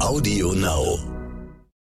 Audio 0.00 0.52
Now. 0.52 1.00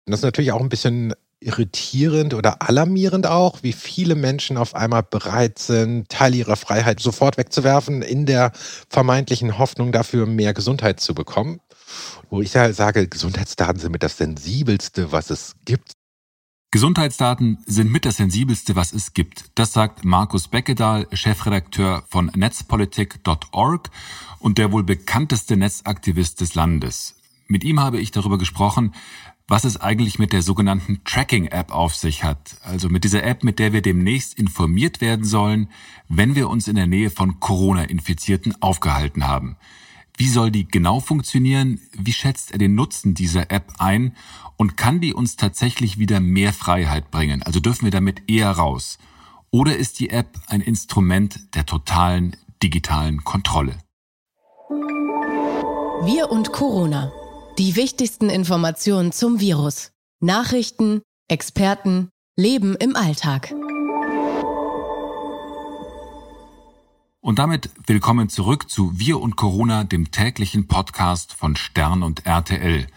Das 0.06 0.20
ist 0.20 0.24
natürlich 0.24 0.50
auch 0.52 0.60
ein 0.60 0.70
bisschen 0.70 1.12
irritierend 1.38 2.32
oder 2.32 2.62
alarmierend 2.62 3.26
auch, 3.26 3.62
wie 3.62 3.74
viele 3.74 4.14
Menschen 4.14 4.56
auf 4.56 4.74
einmal 4.74 5.02
bereit 5.02 5.58
sind, 5.58 6.08
Teile 6.08 6.36
ihrer 6.38 6.56
Freiheit 6.56 6.98
sofort 7.00 7.36
wegzuwerfen, 7.36 8.00
in 8.00 8.24
der 8.24 8.52
vermeintlichen 8.88 9.58
Hoffnung 9.58 9.92
dafür 9.92 10.24
mehr 10.24 10.54
Gesundheit 10.54 10.98
zu 10.98 11.14
bekommen. 11.14 11.60
Wo 12.30 12.40
ich 12.40 12.54
ja 12.54 12.72
sage, 12.72 13.06
Gesundheitsdaten 13.06 13.78
sind 13.80 13.92
mit 13.92 14.02
das 14.02 14.16
Sensibelste, 14.16 15.12
was 15.12 15.28
es 15.28 15.54
gibt. 15.66 15.92
Gesundheitsdaten 16.70 17.58
sind 17.66 17.92
mit 17.92 18.06
das 18.06 18.16
Sensibelste, 18.16 18.76
was 18.76 18.94
es 18.94 19.12
gibt. 19.12 19.44
Das 19.54 19.74
sagt 19.74 20.06
Markus 20.06 20.48
Beckedahl, 20.48 21.06
Chefredakteur 21.12 22.02
von 22.08 22.32
netzpolitik.org 22.34 23.90
und 24.40 24.56
der 24.56 24.72
wohl 24.72 24.84
bekannteste 24.84 25.56
Netzaktivist 25.56 26.40
des 26.40 26.54
Landes. 26.54 27.16
Mit 27.48 27.64
ihm 27.64 27.80
habe 27.80 28.00
ich 28.00 28.10
darüber 28.10 28.38
gesprochen, 28.38 28.92
was 29.48 29.64
es 29.64 29.80
eigentlich 29.80 30.18
mit 30.18 30.32
der 30.32 30.42
sogenannten 30.42 31.02
Tracking-App 31.04 31.72
auf 31.72 31.94
sich 31.94 32.24
hat. 32.24 32.56
Also 32.62 32.88
mit 32.88 33.04
dieser 33.04 33.22
App, 33.22 33.44
mit 33.44 33.58
der 33.58 33.72
wir 33.72 33.82
demnächst 33.82 34.34
informiert 34.34 35.00
werden 35.00 35.24
sollen, 35.24 35.70
wenn 36.08 36.34
wir 36.34 36.48
uns 36.48 36.66
in 36.66 36.74
der 36.74 36.88
Nähe 36.88 37.10
von 37.10 37.38
Corona-Infizierten 37.38 38.60
aufgehalten 38.60 39.26
haben. 39.26 39.56
Wie 40.16 40.28
soll 40.28 40.50
die 40.50 40.66
genau 40.66 40.98
funktionieren? 41.00 41.80
Wie 41.92 42.12
schätzt 42.12 42.50
er 42.50 42.58
den 42.58 42.74
Nutzen 42.74 43.14
dieser 43.14 43.50
App 43.50 43.74
ein? 43.78 44.16
Und 44.56 44.76
kann 44.76 45.00
die 45.00 45.12
uns 45.12 45.36
tatsächlich 45.36 45.98
wieder 45.98 46.18
mehr 46.20 46.52
Freiheit 46.52 47.10
bringen? 47.10 47.42
Also 47.42 47.60
dürfen 47.60 47.84
wir 47.84 47.92
damit 47.92 48.28
eher 48.28 48.50
raus? 48.50 48.98
Oder 49.50 49.76
ist 49.76 50.00
die 50.00 50.10
App 50.10 50.40
ein 50.48 50.62
Instrument 50.62 51.54
der 51.54 51.66
totalen 51.66 52.36
digitalen 52.62 53.22
Kontrolle? 53.22 53.78
Wir 56.04 56.30
und 56.30 56.52
Corona. 56.52 57.12
Die 57.58 57.74
wichtigsten 57.74 58.28
Informationen 58.28 59.12
zum 59.12 59.40
Virus. 59.40 59.90
Nachrichten, 60.20 61.00
Experten, 61.26 62.10
Leben 62.36 62.76
im 62.76 62.94
Alltag. 62.94 63.54
Und 67.22 67.38
damit 67.38 67.70
willkommen 67.86 68.28
zurück 68.28 68.68
zu 68.68 68.98
Wir 68.98 69.18
und 69.18 69.36
Corona, 69.36 69.84
dem 69.84 70.10
täglichen 70.10 70.68
Podcast 70.68 71.32
von 71.32 71.56
Stern 71.56 72.02
und 72.02 72.26
RTL. 72.26 72.88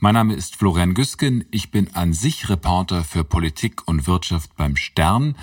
Mein 0.00 0.14
Name 0.14 0.34
ist 0.34 0.56
Florian 0.56 0.94
Güsken, 0.94 1.44
ich 1.52 1.70
bin 1.70 1.94
an 1.94 2.12
sich 2.12 2.48
Reporter 2.48 3.04
für 3.04 3.22
Politik 3.22 3.86
und 3.86 4.08
Wirtschaft 4.08 4.56
beim 4.56 4.74
Stern, 4.74 5.36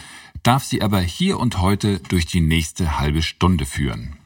darf 0.43 0.65
Sie 0.65 0.81
aber 0.81 0.99
hier 0.99 1.39
und 1.39 1.61
heute 1.61 1.99
durch 1.99 2.25
die 2.25 2.41
nächste 2.41 2.99
halbe 2.99 3.21
Stunde 3.21 3.65
führen. 3.65 4.17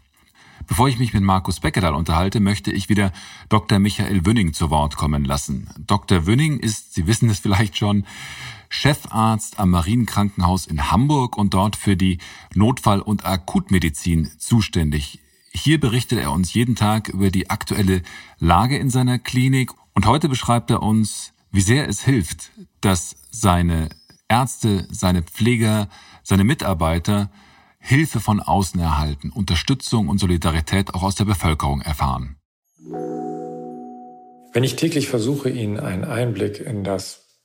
Bevor 0.67 0.87
ich 0.87 0.99
mich 0.99 1.13
mit 1.13 1.23
Markus 1.23 1.59
Beckedahl 1.59 1.93
unterhalte, 1.93 2.39
möchte 2.39 2.71
ich 2.71 2.89
wieder 2.89 3.11
Dr. 3.49 3.79
Michael 3.79 4.25
Wünning 4.25 4.53
zu 4.53 4.69
Wort 4.69 4.95
kommen 4.95 5.25
lassen. 5.25 5.69
Dr. 5.87 6.25
Wünning 6.25 6.59
ist, 6.59 6.93
Sie 6.93 7.07
wissen 7.07 7.29
es 7.29 7.39
vielleicht 7.39 7.77
schon, 7.77 8.05
Chefarzt 8.69 9.59
am 9.59 9.71
Marienkrankenhaus 9.71 10.65
in 10.65 10.91
Hamburg 10.91 11.37
und 11.37 11.53
dort 11.53 11.75
für 11.75 11.97
die 11.97 12.19
Notfall- 12.53 13.01
und 13.01 13.25
Akutmedizin 13.25 14.31
zuständig. 14.37 15.19
Hier 15.53 15.79
berichtet 15.79 16.19
er 16.19 16.31
uns 16.31 16.53
jeden 16.53 16.75
Tag 16.75 17.09
über 17.09 17.29
die 17.29 17.49
aktuelle 17.49 18.01
Lage 18.39 18.77
in 18.77 18.89
seiner 18.89 19.19
Klinik 19.19 19.71
und 19.93 20.05
heute 20.05 20.29
beschreibt 20.29 20.71
er 20.71 20.81
uns, 20.81 21.33
wie 21.51 21.59
sehr 21.59 21.89
es 21.89 22.01
hilft, 22.01 22.51
dass 22.79 23.17
seine 23.29 23.89
Ärzte, 24.29 24.87
seine 24.89 25.23
Pfleger, 25.23 25.89
seine 26.23 26.45
Mitarbeiter 26.45 27.29
Hilfe 27.81 28.19
von 28.19 28.39
außen 28.39 28.79
erhalten, 28.79 29.31
Unterstützung 29.31 30.07
und 30.07 30.19
Solidarität 30.19 30.93
auch 30.93 31.03
aus 31.03 31.15
der 31.15 31.25
Bevölkerung 31.25 31.81
erfahren. 31.81 32.37
Wenn 34.53 34.63
ich 34.63 34.75
täglich 34.75 35.09
versuche, 35.09 35.49
Ihnen 35.49 35.79
einen 35.79 36.03
Einblick 36.03 36.59
in 36.59 36.83
das 36.83 37.39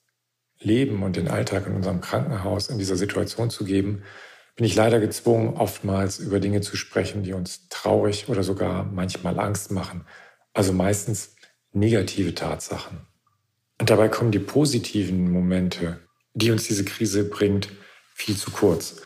Leben 0.59 1.03
und 1.03 1.17
den 1.17 1.29
Alltag 1.29 1.67
in 1.67 1.75
unserem 1.75 2.01
Krankenhaus 2.01 2.69
in 2.69 2.79
dieser 2.79 2.97
Situation 2.97 3.51
zu 3.51 3.64
geben, 3.64 4.02
bin 4.57 4.67
ich 4.67 4.75
leider 4.75 5.01
gezwungen, 5.01 5.55
oftmals 5.55 6.19
über 6.19 6.41
Dinge 6.41 6.63
zu 6.63 6.77
sprechen, 6.77 7.23
die 7.23 7.33
uns 7.33 7.69
traurig 7.69 8.29
oder 8.29 8.42
sogar 8.42 8.85
manchmal 8.85 9.39
Angst 9.39 9.70
machen. 9.70 10.07
Also 10.52 10.73
meistens 10.73 11.36
negative 11.73 12.35
Tatsachen. 12.35 13.07
Und 13.79 13.91
dabei 13.91 14.08
kommen 14.08 14.33
die 14.33 14.39
positiven 14.39 15.30
Momente, 15.30 16.01
die 16.35 16.51
uns 16.51 16.64
diese 16.64 16.85
Krise 16.85 17.29
bringt, 17.29 17.69
viel 18.14 18.36
zu 18.36 18.51
kurz. 18.51 19.05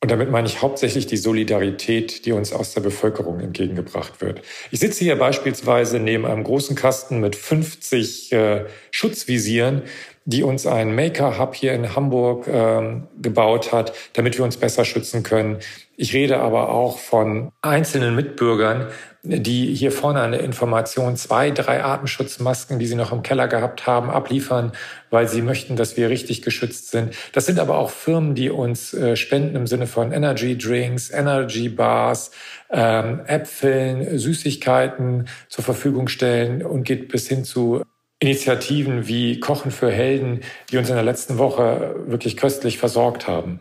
Und 0.00 0.12
damit 0.12 0.30
meine 0.30 0.46
ich 0.46 0.62
hauptsächlich 0.62 1.06
die 1.06 1.16
Solidarität, 1.16 2.24
die 2.24 2.30
uns 2.30 2.52
aus 2.52 2.72
der 2.72 2.82
Bevölkerung 2.82 3.40
entgegengebracht 3.40 4.20
wird. 4.20 4.42
Ich 4.70 4.78
sitze 4.78 5.02
hier 5.02 5.16
beispielsweise 5.16 5.98
neben 5.98 6.24
einem 6.24 6.44
großen 6.44 6.76
Kasten 6.76 7.18
mit 7.18 7.34
50 7.34 8.32
äh, 8.32 8.66
Schutzvisieren, 8.92 9.82
die 10.24 10.44
uns 10.44 10.66
ein 10.66 10.94
Maker-Hub 10.94 11.56
hier 11.56 11.72
in 11.72 11.96
Hamburg 11.96 12.46
äh, 12.46 13.00
gebaut 13.20 13.72
hat, 13.72 13.92
damit 14.12 14.38
wir 14.38 14.44
uns 14.44 14.56
besser 14.56 14.84
schützen 14.84 15.24
können. 15.24 15.58
Ich 15.96 16.14
rede 16.14 16.38
aber 16.38 16.68
auch 16.68 16.98
von 16.98 17.50
einzelnen 17.60 18.14
Mitbürgern, 18.14 18.86
die 19.22 19.74
hier 19.74 19.90
vorne 19.90 20.22
eine 20.22 20.38
Information, 20.38 21.16
zwei, 21.16 21.50
drei 21.50 21.82
Atemschutzmasken, 21.82 22.78
die 22.78 22.86
sie 22.86 22.94
noch 22.94 23.12
im 23.12 23.22
Keller 23.22 23.48
gehabt 23.48 23.86
haben, 23.86 24.10
abliefern, 24.10 24.72
weil 25.10 25.26
sie 25.26 25.42
möchten, 25.42 25.76
dass 25.76 25.96
wir 25.96 26.08
richtig 26.08 26.42
geschützt 26.42 26.90
sind. 26.90 27.14
Das 27.32 27.46
sind 27.46 27.58
aber 27.58 27.78
auch 27.78 27.90
Firmen, 27.90 28.34
die 28.34 28.50
uns 28.50 28.94
äh, 28.94 29.16
spenden 29.16 29.56
im 29.56 29.66
Sinne 29.66 29.86
von 29.86 30.12
Energy 30.12 30.56
Drinks, 30.56 31.10
Energy 31.10 31.68
Bars, 31.68 32.30
ähm, 32.70 33.20
Äpfeln, 33.26 34.18
Süßigkeiten 34.18 35.28
zur 35.48 35.64
Verfügung 35.64 36.08
stellen 36.08 36.64
und 36.64 36.84
geht 36.84 37.08
bis 37.08 37.28
hin 37.28 37.44
zu 37.44 37.82
Initiativen 38.20 39.06
wie 39.06 39.40
Kochen 39.40 39.70
für 39.70 39.90
Helden, 39.90 40.40
die 40.70 40.78
uns 40.78 40.88
in 40.88 40.96
der 40.96 41.04
letzten 41.04 41.38
Woche 41.38 41.94
wirklich 42.06 42.36
köstlich 42.36 42.78
versorgt 42.78 43.28
haben. 43.28 43.60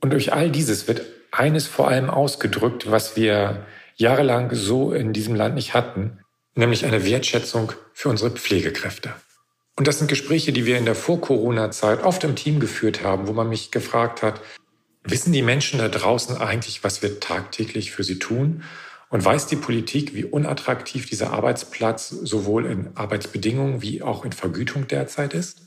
Und 0.00 0.12
durch 0.12 0.32
all 0.32 0.50
dieses 0.50 0.86
wird 0.86 1.02
eines 1.32 1.66
vor 1.66 1.88
allem 1.88 2.10
ausgedrückt, 2.10 2.90
was 2.90 3.16
wir 3.16 3.64
jahrelang 3.96 4.54
so 4.54 4.92
in 4.92 5.12
diesem 5.12 5.34
Land 5.34 5.54
nicht 5.54 5.74
hatten, 5.74 6.20
nämlich 6.54 6.84
eine 6.84 7.04
Wertschätzung 7.04 7.72
für 7.92 8.08
unsere 8.08 8.30
Pflegekräfte. 8.30 9.12
Und 9.76 9.88
das 9.88 9.98
sind 9.98 10.08
Gespräche, 10.08 10.52
die 10.52 10.66
wir 10.66 10.78
in 10.78 10.84
der 10.84 10.94
Vor-Corona-Zeit 10.94 12.04
oft 12.04 12.22
im 12.24 12.36
Team 12.36 12.60
geführt 12.60 13.02
haben, 13.02 13.26
wo 13.26 13.32
man 13.32 13.48
mich 13.48 13.70
gefragt 13.70 14.22
hat, 14.22 14.40
wissen 15.02 15.32
die 15.32 15.42
Menschen 15.42 15.78
da 15.78 15.88
draußen 15.88 16.36
eigentlich, 16.38 16.84
was 16.84 17.02
wir 17.02 17.20
tagtäglich 17.20 17.90
für 17.90 18.04
sie 18.04 18.18
tun? 18.18 18.62
Und 19.10 19.24
weiß 19.24 19.46
die 19.46 19.56
Politik, 19.56 20.14
wie 20.14 20.24
unattraktiv 20.24 21.08
dieser 21.08 21.32
Arbeitsplatz 21.32 22.08
sowohl 22.08 22.66
in 22.66 22.96
Arbeitsbedingungen 22.96 23.82
wie 23.82 24.02
auch 24.02 24.24
in 24.24 24.32
Vergütung 24.32 24.88
derzeit 24.88 25.34
ist? 25.34 25.58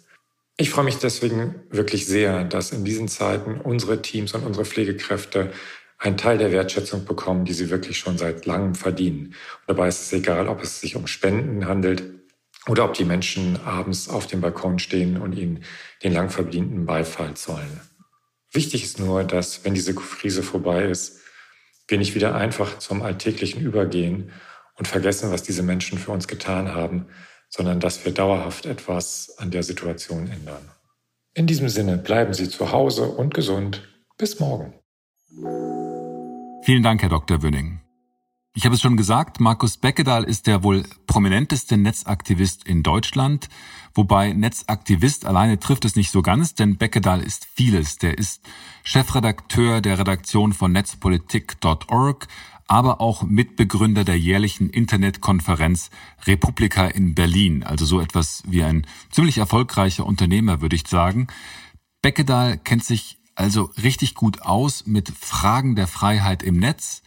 Ich 0.57 0.69
freue 0.69 0.85
mich 0.85 0.97
deswegen 0.97 1.55
wirklich 1.69 2.07
sehr, 2.07 2.43
dass 2.43 2.71
in 2.71 2.83
diesen 2.83 3.07
Zeiten 3.07 3.61
unsere 3.61 4.01
Teams 4.01 4.33
und 4.33 4.43
unsere 4.43 4.65
Pflegekräfte 4.65 5.51
einen 5.99 6.17
Teil 6.17 6.37
der 6.37 6.51
Wertschätzung 6.51 7.05
bekommen, 7.05 7.45
die 7.45 7.53
sie 7.53 7.69
wirklich 7.69 7.97
schon 7.97 8.17
seit 8.17 8.45
langem 8.45 8.75
verdienen. 8.75 9.27
Und 9.27 9.67
dabei 9.67 9.87
ist 9.87 10.01
es 10.01 10.13
egal, 10.13 10.47
ob 10.47 10.61
es 10.61 10.79
sich 10.79 10.95
um 10.95 11.07
Spenden 11.07 11.67
handelt 11.67 12.03
oder 12.67 12.85
ob 12.85 12.93
die 12.93 13.05
Menschen 13.05 13.59
abends 13.65 14.09
auf 14.09 14.27
dem 14.27 14.41
Balkon 14.41 14.79
stehen 14.79 15.17
und 15.17 15.33
ihnen 15.33 15.63
den 16.03 16.13
lang 16.13 16.29
verdienten 16.29 16.85
Beifall 16.85 17.33
zollen. 17.33 17.81
Wichtig 18.51 18.83
ist 18.83 18.99
nur, 18.99 19.23
dass, 19.23 19.65
wenn 19.65 19.73
diese 19.73 19.95
Krise 19.95 20.43
vorbei 20.43 20.85
ist, 20.85 21.21
wir 21.87 21.97
nicht 21.97 22.15
wieder 22.15 22.35
einfach 22.35 22.79
zum 22.79 23.01
Alltäglichen 23.01 23.61
übergehen 23.61 24.31
und 24.75 24.87
vergessen, 24.87 25.31
was 25.31 25.43
diese 25.43 25.63
Menschen 25.63 25.97
für 25.97 26.11
uns 26.11 26.27
getan 26.27 26.73
haben, 26.73 27.07
sondern 27.49 27.79
dass 27.79 28.03
wir 28.05 28.13
dauerhaft 28.13 28.65
etwas 28.65 29.35
an 29.37 29.51
der 29.51 29.63
Situation 29.63 30.27
ändern. 30.27 30.69
In 31.33 31.47
diesem 31.47 31.69
Sinne 31.69 31.97
bleiben 31.97 32.33
Sie 32.33 32.49
zu 32.49 32.71
Hause 32.71 33.07
und 33.07 33.33
gesund. 33.33 33.87
Bis 34.17 34.39
morgen. 34.39 34.73
Vielen 36.67 36.83
Dank, 36.83 37.01
Herr 37.01 37.07
Dr. 37.07 37.43
Wünning. 37.43 37.79
Ich 38.53 38.65
habe 38.65 38.75
es 38.75 38.81
schon 38.81 38.97
gesagt, 38.97 39.39
Markus 39.39 39.77
Beckedahl 39.77 40.25
ist 40.25 40.47
der 40.47 40.63
wohl 40.63 40.83
prominenteste 41.05 41.77
Netzaktivist 41.77 42.67
in 42.67 42.83
Deutschland, 42.83 43.47
wobei 43.93 44.33
Netzaktivist 44.33 45.23
alleine 45.23 45.59
trifft 45.59 45.85
es 45.85 45.95
nicht 45.95 46.11
so 46.11 46.21
ganz, 46.21 46.55
denn 46.55 46.75
Beckedahl 46.75 47.21
ist 47.21 47.47
vieles. 47.55 47.99
Der 47.99 48.17
ist 48.17 48.41
Chefredakteur 48.83 49.79
der 49.79 49.97
Redaktion 49.97 50.51
von 50.51 50.73
netzpolitik.org, 50.73 52.27
aber 52.67 52.99
auch 52.99 53.23
Mitbegründer 53.23 54.03
der 54.03 54.19
jährlichen 54.19 54.69
Internetkonferenz 54.69 55.89
Republika 56.25 56.85
in 56.85 57.15
Berlin, 57.15 57.63
also 57.63 57.85
so 57.85 58.01
etwas 58.01 58.43
wie 58.45 58.63
ein 58.63 58.85
ziemlich 59.09 59.37
erfolgreicher 59.37 60.05
Unternehmer, 60.05 60.59
würde 60.59 60.75
ich 60.75 60.85
sagen. 60.85 61.27
Beckedahl 62.01 62.57
kennt 62.57 62.83
sich 62.83 63.17
also 63.37 63.71
richtig 63.81 64.15
gut 64.15 64.41
aus 64.41 64.85
mit 64.85 65.09
Fragen 65.09 65.75
der 65.75 65.87
Freiheit 65.87 66.43
im 66.43 66.57
Netz 66.57 67.03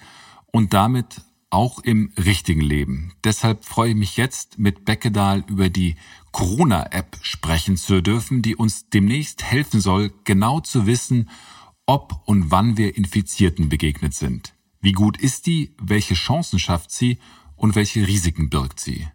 und 0.53 0.73
damit 0.73 1.23
auch 1.51 1.81
im 1.81 2.13
richtigen 2.17 2.61
Leben. 2.61 3.13
Deshalb 3.25 3.65
freue 3.65 3.91
ich 3.91 3.97
mich 3.97 4.17
jetzt, 4.17 4.59
mit 4.59 4.85
Beckedahl 4.85 5.45
über 5.49 5.69
die 5.69 5.97
Corona-App 6.31 7.19
sprechen 7.23 7.77
zu 7.77 8.01
dürfen, 8.01 8.41
die 8.43 8.55
uns 8.55 8.89
demnächst 8.89 9.43
helfen 9.43 9.81
soll, 9.81 10.13
genau 10.23 10.61
zu 10.61 10.87
wissen, 10.87 11.29
ob 11.87 12.23
und 12.27 12.53
wann 12.53 12.77
wir 12.77 12.97
Infizierten 12.97 13.69
begegnet 13.69 14.15
sind. 14.15 14.55
Wie 14.81 14.93
gut 14.93 15.21
ist 15.21 15.47
die, 15.47 15.75
welche 15.83 16.15
Chancen 16.15 16.61
schafft 16.61 16.93
sie 16.93 17.19
und 17.57 17.75
welche 17.75 18.07
Risiken 18.07 18.49
birgt 18.49 18.79
sie? 18.79 19.09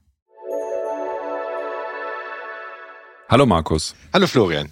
Hallo 3.29 3.45
Markus. 3.45 3.95
Hallo 4.13 4.27
Florian. 4.27 4.69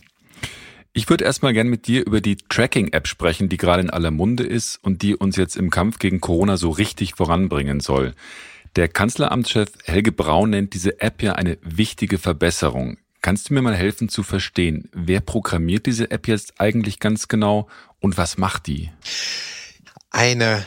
Ich 0.96 1.10
würde 1.10 1.26
erstmal 1.26 1.54
gern 1.54 1.70
mit 1.70 1.88
dir 1.88 2.06
über 2.06 2.22
die 2.22 2.38
Tracking-App 2.38 3.08
sprechen, 3.08 3.50
die 3.50 3.58
gerade 3.58 3.82
in 3.82 3.90
aller 3.90 4.12
Munde 4.12 4.44
ist 4.44 4.78
und 4.84 5.02
die 5.02 5.16
uns 5.16 5.38
jetzt 5.38 5.56
im 5.56 5.72
Kampf 5.72 5.98
gegen 5.98 6.22
Corona 6.22 6.56
so 6.56 6.70
richtig 6.70 7.16
voranbringen 7.16 7.80
soll. 7.80 8.14
Der 8.76 8.88
Kanzleramtschef 8.88 9.70
Helge 9.86 10.12
Braun 10.12 10.52
nennt 10.52 10.76
diese 10.76 11.02
App 11.02 11.24
ja 11.24 11.34
eine 11.34 11.58
wichtige 11.64 12.20
Verbesserung. 12.20 12.98
Kannst 13.24 13.50
du 13.50 13.56
mir 13.56 13.64
mal 13.64 13.76
helfen 13.76 14.08
zu 14.08 14.22
verstehen, 14.22 14.90
wer 14.94 15.20
programmiert 15.20 15.88
diese 15.88 16.12
App 16.12 16.28
jetzt 16.28 16.60
eigentlich 16.60 17.00
ganz 17.00 17.28
genau 17.28 17.68
und 18.00 18.18
was 18.18 18.38
macht 18.38 18.68
die? 18.68 18.92
Eine 20.12 20.64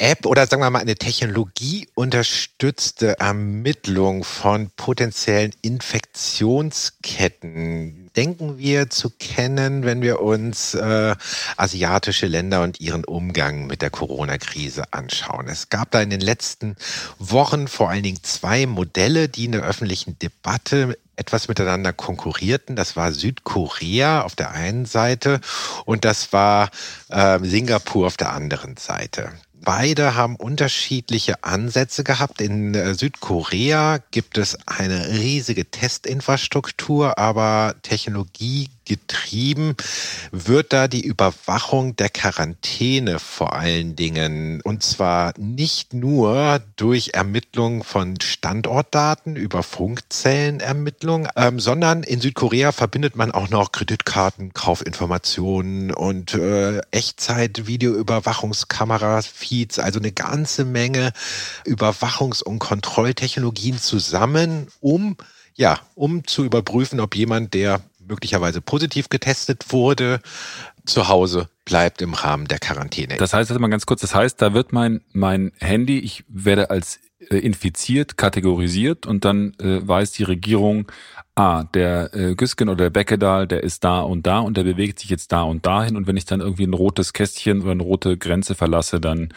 App 0.00 0.24
oder 0.24 0.46
sagen 0.46 0.62
wir 0.62 0.70
mal 0.70 0.78
eine 0.78 0.96
technologieunterstützte 0.96 3.20
Ermittlung 3.20 4.24
von 4.24 4.70
potenziellen 4.74 5.52
Infektionsketten 5.60 8.00
denken 8.16 8.58
wir 8.58 8.90
zu 8.90 9.10
kennen, 9.10 9.84
wenn 9.84 10.02
wir 10.02 10.20
uns 10.20 10.74
äh, 10.74 11.14
asiatische 11.56 12.26
Länder 12.26 12.62
und 12.62 12.80
ihren 12.80 13.04
Umgang 13.04 13.66
mit 13.66 13.82
der 13.82 13.90
Corona-Krise 13.90 14.92
anschauen. 14.92 15.48
Es 15.48 15.68
gab 15.68 15.90
da 15.90 16.02
in 16.02 16.10
den 16.10 16.20
letzten 16.20 16.76
Wochen 17.18 17.68
vor 17.68 17.90
allen 17.90 18.02
Dingen 18.02 18.22
zwei 18.22 18.66
Modelle, 18.66 19.28
die 19.28 19.44
in 19.44 19.52
der 19.52 19.62
öffentlichen 19.62 20.18
Debatte 20.18 20.98
etwas 21.16 21.48
miteinander 21.48 21.92
konkurrierten. 21.92 22.76
Das 22.76 22.96
war 22.96 23.12
Südkorea 23.12 24.22
auf 24.22 24.34
der 24.34 24.52
einen 24.52 24.86
Seite 24.86 25.40
und 25.84 26.04
das 26.04 26.32
war 26.32 26.70
äh, 27.10 27.38
Singapur 27.42 28.06
auf 28.06 28.16
der 28.16 28.32
anderen 28.32 28.76
Seite. 28.76 29.30
Beide 29.62 30.14
haben 30.14 30.36
unterschiedliche 30.36 31.44
Ansätze 31.44 32.02
gehabt. 32.02 32.40
In 32.40 32.74
äh, 32.74 32.94
Südkorea 32.94 33.98
gibt 34.10 34.38
es 34.38 34.56
eine 34.66 35.08
riesige 35.10 35.70
Testinfrastruktur, 35.70 37.18
aber 37.18 37.74
Technologie 37.82 38.68
getrieben 38.90 39.76
wird 40.32 40.72
da 40.72 40.88
die 40.88 41.06
Überwachung 41.06 41.94
der 41.94 42.08
Quarantäne 42.08 43.20
vor 43.20 43.52
allen 43.52 43.94
Dingen. 43.94 44.60
Und 44.62 44.82
zwar 44.82 45.32
nicht 45.38 45.94
nur 45.94 46.60
durch 46.74 47.10
Ermittlung 47.14 47.84
von 47.84 48.20
Standortdaten 48.20 49.36
über 49.36 49.62
Funkzellenermittlung, 49.62 51.28
ähm, 51.36 51.60
sondern 51.60 52.02
in 52.02 52.20
Südkorea 52.20 52.72
verbindet 52.72 53.14
man 53.14 53.30
auch 53.30 53.48
noch 53.48 53.70
Kreditkarten, 53.70 54.54
Kaufinformationen 54.54 55.94
und 55.94 56.34
äh, 56.34 56.80
Echtzeit-Videoüberwachungskameras, 56.90 59.28
Feeds, 59.28 59.78
also 59.78 60.00
eine 60.00 60.10
ganze 60.10 60.64
Menge 60.64 61.12
Überwachungs- 61.64 62.42
und 62.42 62.58
Kontrolltechnologien 62.58 63.78
zusammen, 63.78 64.66
um 64.80 65.16
ja, 65.60 65.78
um 65.94 66.26
zu 66.26 66.44
überprüfen, 66.44 67.00
ob 67.00 67.14
jemand, 67.14 67.52
der 67.52 67.82
möglicherweise 68.10 68.60
positiv 68.60 69.08
getestet 69.08 69.72
wurde, 69.72 70.20
zu 70.84 71.08
Hause 71.08 71.48
bleibt 71.64 72.02
im 72.02 72.14
Rahmen 72.14 72.46
der 72.48 72.58
Quarantäne. 72.58 73.16
Das 73.16 73.32
heißt, 73.32 73.50
also 73.50 73.60
mal 73.60 73.68
ganz 73.68 73.86
kurz, 73.86 74.00
das 74.00 74.14
heißt, 74.14 74.42
da 74.42 74.52
wird 74.52 74.72
mein, 74.72 75.00
mein 75.12 75.52
Handy, 75.60 75.98
ich 75.98 76.24
werde 76.28 76.70
als 76.70 77.00
äh, 77.30 77.36
infiziert 77.36 78.16
kategorisiert 78.16 79.06
und 79.06 79.24
dann 79.24 79.54
äh, 79.60 79.86
weiß 79.86 80.12
die 80.12 80.24
Regierung, 80.24 80.90
ah, 81.34 81.64
der 81.64 82.14
äh, 82.14 82.34
Güsken 82.34 82.68
oder 82.68 82.84
der 82.84 82.90
Beckedahl, 82.90 83.46
der 83.46 83.62
ist 83.62 83.84
da 83.84 84.00
und 84.00 84.26
da 84.26 84.40
und 84.40 84.56
der 84.56 84.64
bewegt 84.64 84.98
sich 84.98 85.10
jetzt 85.10 85.30
da 85.32 85.42
und 85.42 85.64
dahin 85.64 85.96
und 85.96 86.06
wenn 86.06 86.16
ich 86.16 86.24
dann 86.24 86.40
irgendwie 86.40 86.64
ein 86.66 86.74
rotes 86.74 87.12
Kästchen 87.12 87.62
oder 87.62 87.72
eine 87.72 87.82
rote 87.82 88.16
Grenze 88.16 88.54
verlasse, 88.54 89.00
dann 89.00 89.32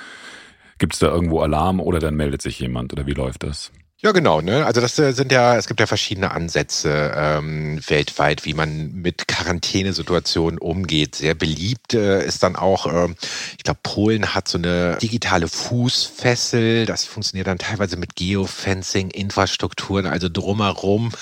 gibt 0.79 0.93
es 0.93 0.99
da 0.99 1.07
irgendwo 1.07 1.41
Alarm 1.41 1.79
oder 1.79 1.99
dann 1.99 2.15
meldet 2.15 2.41
sich 2.41 2.59
jemand 2.59 2.93
oder 2.93 3.05
wie 3.05 3.13
läuft 3.13 3.43
das? 3.43 3.71
Ja, 4.03 4.11
genau. 4.11 4.41
Ne? 4.41 4.65
Also 4.65 4.81
das 4.81 4.99
äh, 4.99 5.13
sind 5.13 5.31
ja, 5.31 5.55
es 5.55 5.65
gibt 5.65 5.79
ja 5.79 5.85
verschiedene 5.85 6.31
Ansätze 6.31 7.13
ähm, 7.15 7.79
weltweit, 7.87 8.43
wie 8.43 8.53
man 8.53 8.91
mit 8.91 9.29
Quarantänesituationen 9.29 10.59
umgeht. 10.59 11.15
Sehr 11.15 11.35
beliebt 11.35 11.93
äh, 11.93 12.25
ist 12.25 12.43
dann 12.43 12.57
auch, 12.57 12.85
äh, 12.85 13.15
ich 13.57 13.63
glaube, 13.63 13.79
Polen 13.81 14.35
hat 14.35 14.49
so 14.49 14.57
eine 14.57 14.97
digitale 14.97 15.47
Fußfessel. 15.47 16.85
Das 16.85 17.05
funktioniert 17.05 17.47
dann 17.47 17.59
teilweise 17.59 17.95
mit 17.95 18.17
Geofencing, 18.17 19.09
Infrastrukturen, 19.09 20.05
also 20.05 20.27
drumherum. 20.27 21.13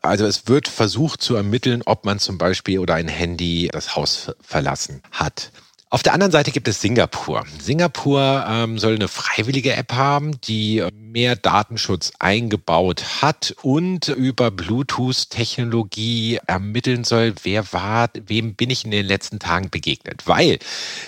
Also 0.00 0.24
es 0.24 0.48
wird 0.48 0.66
versucht 0.66 1.20
zu 1.20 1.34
ermitteln, 1.34 1.82
ob 1.84 2.06
man 2.06 2.18
zum 2.20 2.38
Beispiel 2.38 2.78
oder 2.78 2.94
ein 2.94 3.08
Handy 3.08 3.68
das 3.70 3.96
Haus 3.96 4.32
verlassen 4.40 5.02
hat. 5.12 5.52
Auf 5.94 6.02
der 6.02 6.12
anderen 6.12 6.32
Seite 6.32 6.50
gibt 6.50 6.66
es 6.66 6.80
Singapur. 6.80 7.44
Singapur 7.60 8.44
ähm, 8.48 8.80
soll 8.80 8.96
eine 8.96 9.06
freiwillige 9.06 9.76
App 9.76 9.92
haben, 9.92 10.40
die 10.40 10.82
mehr 10.92 11.36
Datenschutz 11.36 12.10
eingebaut 12.18 13.22
hat 13.22 13.54
und 13.62 14.08
über 14.08 14.50
Bluetooth-Technologie 14.50 16.40
ermitteln 16.48 17.04
soll, 17.04 17.34
wer 17.44 17.72
war, 17.72 18.10
wem 18.26 18.56
bin 18.56 18.70
ich 18.70 18.84
in 18.84 18.90
den 18.90 19.06
letzten 19.06 19.38
Tagen 19.38 19.70
begegnet. 19.70 20.26
Weil 20.26 20.58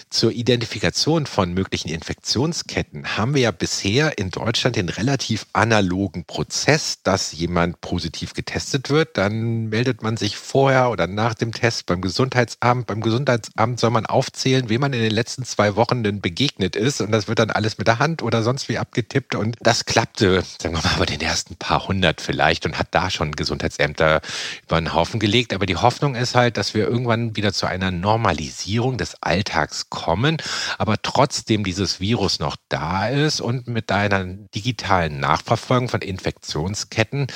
zur 0.08 0.30
Identifikation 0.30 1.26
von 1.26 1.52
möglichen 1.52 1.88
Infektionsketten 1.88 3.16
haben 3.16 3.34
wir 3.34 3.42
ja 3.42 3.50
bisher 3.50 4.18
in 4.18 4.30
Deutschland 4.30 4.76
den 4.76 4.88
relativ 4.88 5.46
analogen 5.52 6.24
Prozess, 6.26 7.02
dass 7.02 7.32
jemand 7.32 7.80
positiv 7.80 8.34
getestet 8.34 8.88
wird. 8.88 9.18
Dann 9.18 9.66
meldet 9.66 10.04
man 10.04 10.16
sich 10.16 10.36
vorher 10.36 10.90
oder 10.90 11.08
nach 11.08 11.34
dem 11.34 11.50
Test 11.50 11.86
beim 11.86 12.00
Gesundheitsamt. 12.00 12.86
Beim 12.86 13.00
Gesundheitsamt 13.00 13.80
soll 13.80 13.90
man 13.90 14.06
aufzählen, 14.06 14.68
wem 14.76 14.82
man 14.82 14.92
in 14.92 15.00
den 15.00 15.12
letzten 15.12 15.46
zwei 15.46 15.74
Wochen 15.74 16.04
denn 16.04 16.20
begegnet 16.20 16.76
ist. 16.76 17.00
Und 17.00 17.10
das 17.10 17.28
wird 17.28 17.38
dann 17.38 17.50
alles 17.50 17.78
mit 17.78 17.86
der 17.86 17.98
Hand 17.98 18.22
oder 18.22 18.42
sonst 18.42 18.68
wie 18.68 18.76
abgetippt. 18.76 19.34
Und 19.34 19.56
das 19.62 19.86
klappte, 19.86 20.42
sagen 20.60 20.74
wir 20.74 20.82
mal, 20.82 20.98
bei 20.98 21.06
den 21.06 21.22
ersten 21.22 21.56
paar 21.56 21.88
hundert 21.88 22.20
vielleicht 22.20 22.66
und 22.66 22.78
hat 22.78 22.88
da 22.90 23.08
schon 23.08 23.32
Gesundheitsämter 23.32 24.20
über 24.64 24.78
den 24.78 24.92
Haufen 24.92 25.18
gelegt. 25.18 25.54
Aber 25.54 25.64
die 25.64 25.76
Hoffnung 25.76 26.14
ist 26.14 26.34
halt, 26.34 26.58
dass 26.58 26.74
wir 26.74 26.86
irgendwann 26.86 27.36
wieder 27.36 27.54
zu 27.54 27.64
einer 27.64 27.90
Normalisierung 27.90 28.98
des 28.98 29.22
Alltags 29.22 29.88
kommen, 29.88 30.36
aber 30.76 31.00
trotzdem 31.00 31.64
dieses 31.64 31.98
Virus 31.98 32.38
noch 32.38 32.56
da 32.68 33.08
ist 33.08 33.40
und 33.40 33.68
mit 33.68 33.90
einer 33.90 34.24
digitalen 34.24 35.20
Nachverfolgung 35.20 35.88
von 35.88 36.02
Infektionsketten 36.02 37.28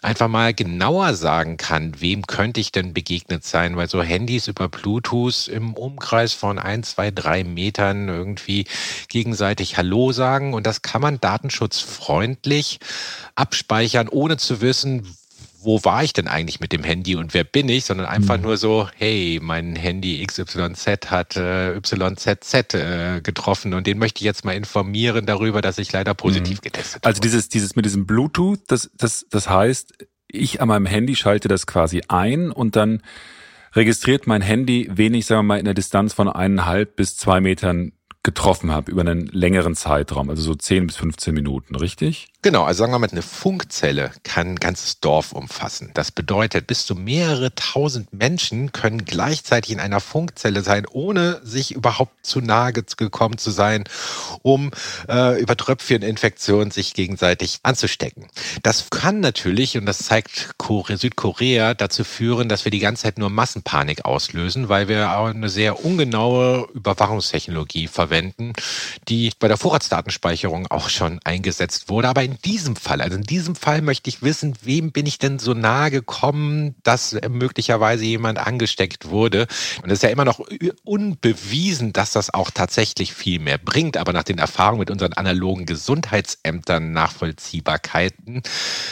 einfach 0.00 0.28
mal 0.28 0.54
genauer 0.54 1.12
sagen 1.12 1.58
kann, 1.58 2.00
wem 2.00 2.26
könnte 2.26 2.60
ich 2.60 2.72
denn 2.72 2.94
begegnet 2.94 3.44
sein, 3.44 3.76
weil 3.76 3.90
so 3.90 4.02
Handys 4.02 4.48
über 4.48 4.70
Bluetooth 4.70 5.48
im 5.48 5.74
Umkreis 5.74 6.32
von 6.32 6.58
ein, 6.58 6.75
zwei, 6.82 7.10
drei 7.10 7.44
Metern 7.44 8.08
irgendwie 8.08 8.66
gegenseitig 9.08 9.76
Hallo 9.76 10.12
sagen 10.12 10.54
und 10.54 10.66
das 10.66 10.82
kann 10.82 11.02
man 11.02 11.20
datenschutzfrei 11.20 11.96
freundlich 12.06 12.78
abspeichern, 13.34 14.08
ohne 14.08 14.36
zu 14.36 14.60
wissen, 14.60 15.16
wo 15.60 15.82
war 15.82 16.04
ich 16.04 16.12
denn 16.12 16.28
eigentlich 16.28 16.60
mit 16.60 16.70
dem 16.70 16.84
Handy 16.84 17.16
und 17.16 17.34
wer 17.34 17.42
bin 17.42 17.68
ich, 17.68 17.84
sondern 17.86 18.06
einfach 18.06 18.36
mhm. 18.36 18.44
nur 18.44 18.56
so, 18.56 18.88
hey, 18.94 19.40
mein 19.42 19.74
Handy 19.74 20.24
XYZ 20.24 21.10
hat 21.10 21.36
äh, 21.36 21.76
YZZ 21.76 22.74
äh, 22.74 23.20
getroffen 23.20 23.74
und 23.74 23.88
den 23.88 23.98
möchte 23.98 24.20
ich 24.20 24.24
jetzt 24.24 24.44
mal 24.44 24.52
informieren 24.52 25.26
darüber, 25.26 25.62
dass 25.62 25.78
ich 25.78 25.90
leider 25.90 26.14
positiv 26.14 26.58
mhm. 26.58 26.62
getestet 26.62 27.02
habe. 27.02 27.06
Also 27.06 27.20
dieses, 27.20 27.48
dieses 27.48 27.74
mit 27.74 27.84
diesem 27.84 28.06
Bluetooth, 28.06 28.60
das, 28.68 28.90
das, 28.96 29.26
das 29.28 29.50
heißt, 29.50 29.94
ich 30.28 30.60
an 30.60 30.68
meinem 30.68 30.86
Handy 30.86 31.16
schalte 31.16 31.48
das 31.48 31.66
quasi 31.66 32.02
ein 32.06 32.52
und 32.52 32.76
dann 32.76 33.02
registriert 33.76 34.26
mein 34.26 34.42
Handy 34.42 34.88
wenig, 34.90 35.26
sagen 35.26 35.40
wir 35.40 35.54
mal, 35.54 35.58
in 35.58 35.66
der 35.66 35.74
Distanz 35.74 36.14
von 36.14 36.28
eineinhalb 36.28 36.96
bis 36.96 37.16
zwei 37.16 37.40
Metern 37.40 37.92
getroffen 38.26 38.72
habe 38.72 38.90
über 38.90 39.02
einen 39.02 39.28
längeren 39.28 39.76
Zeitraum, 39.76 40.28
also 40.30 40.42
so 40.42 40.54
10 40.56 40.88
bis 40.88 40.96
15 40.96 41.32
Minuten, 41.32 41.76
richtig? 41.76 42.26
Genau, 42.42 42.64
also 42.64 42.78
sagen 42.80 42.92
wir 42.92 42.98
mal, 42.98 43.08
eine 43.10 43.22
Funkzelle 43.22 44.10
kann 44.24 44.48
ein 44.48 44.56
ganzes 44.56 45.00
Dorf 45.00 45.32
umfassen. 45.32 45.92
Das 45.94 46.10
bedeutet, 46.10 46.66
bis 46.66 46.86
zu 46.86 46.96
mehrere 46.96 47.54
tausend 47.54 48.12
Menschen 48.12 48.72
können 48.72 49.04
gleichzeitig 49.04 49.72
in 49.72 49.80
einer 49.80 50.00
Funkzelle 50.00 50.62
sein, 50.62 50.86
ohne 50.90 51.40
sich 51.44 51.72
überhaupt 51.72 52.26
zu 52.26 52.40
nahe 52.40 52.72
gekommen 52.72 53.38
zu 53.38 53.50
sein, 53.50 53.84
um 54.42 54.72
äh, 55.08 55.40
über 55.40 55.56
Tröpfcheninfektionen 55.56 56.72
sich 56.72 56.94
gegenseitig 56.94 57.60
anzustecken. 57.62 58.26
Das 58.62 58.90
kann 58.90 59.20
natürlich, 59.20 59.78
und 59.78 59.86
das 59.86 59.98
zeigt 59.98 60.54
Südkorea, 60.96 61.74
dazu 61.74 62.02
führen, 62.02 62.48
dass 62.48 62.64
wir 62.64 62.72
die 62.72 62.80
ganze 62.80 63.04
Zeit 63.04 63.18
nur 63.18 63.30
Massenpanik 63.30 64.04
auslösen, 64.04 64.68
weil 64.68 64.88
wir 64.88 65.10
eine 65.10 65.48
sehr 65.48 65.84
ungenaue 65.84 66.68
Überwachungstechnologie 66.74 67.86
verwenden, 67.86 68.15
die 69.08 69.32
bei 69.38 69.48
der 69.48 69.56
Vorratsdatenspeicherung 69.56 70.68
auch 70.68 70.88
schon 70.88 71.18
eingesetzt 71.24 71.88
wurde, 71.88 72.08
aber 72.08 72.22
in 72.22 72.36
in 72.36 72.52
diesem 72.52 72.76
Fall, 72.76 73.00
also 73.00 73.16
in 73.16 73.22
diesem 73.22 73.54
Fall 73.54 73.80
möchte 73.80 74.10
ich 74.10 74.22
wissen, 74.22 74.54
wem 74.62 74.92
bin 74.92 75.06
ich 75.06 75.18
denn 75.18 75.38
so 75.38 75.54
nahe 75.54 75.90
gekommen, 75.90 76.74
dass 76.82 77.16
möglicherweise 77.28 78.04
jemand 78.04 78.38
angesteckt 78.38 79.08
wurde. 79.08 79.46
Und 79.82 79.90
es 79.90 79.98
ist 79.98 80.02
ja 80.02 80.10
immer 80.10 80.24
noch 80.24 80.40
unbewiesen, 80.84 81.92
dass 81.92 82.12
das 82.12 82.32
auch 82.32 82.50
tatsächlich 82.50 83.14
viel 83.14 83.38
mehr 83.38 83.58
bringt. 83.58 83.96
Aber 83.96 84.12
nach 84.12 84.24
den 84.24 84.38
Erfahrungen 84.38 84.80
mit 84.80 84.90
unseren 84.90 85.14
analogen 85.14 85.64
Gesundheitsämtern 85.66 86.92
Nachvollziehbarkeiten, 86.92 88.42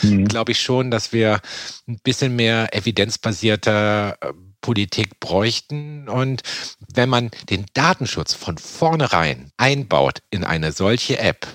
mhm. 0.03 0.27
glaube 0.27 0.53
ich 0.53 0.61
schon, 0.61 0.91
dass 0.91 1.13
wir 1.13 1.41
ein 1.87 1.99
bisschen 2.03 2.35
mehr 2.35 2.75
evidenzbasierter 2.75 4.17
äh, 4.21 4.33
Politik 4.65 5.21
bräuchten. 5.21 6.09
Und 6.09 6.41
wenn 6.95 7.11
man 7.11 7.31
den 7.51 7.67
Datenschutz 7.75 8.33
von 8.33 8.57
vornherein 8.57 9.51
einbaut 9.59 10.23
in 10.31 10.43
eine 10.43 10.73
solche 10.73 11.19
App, 11.19 11.47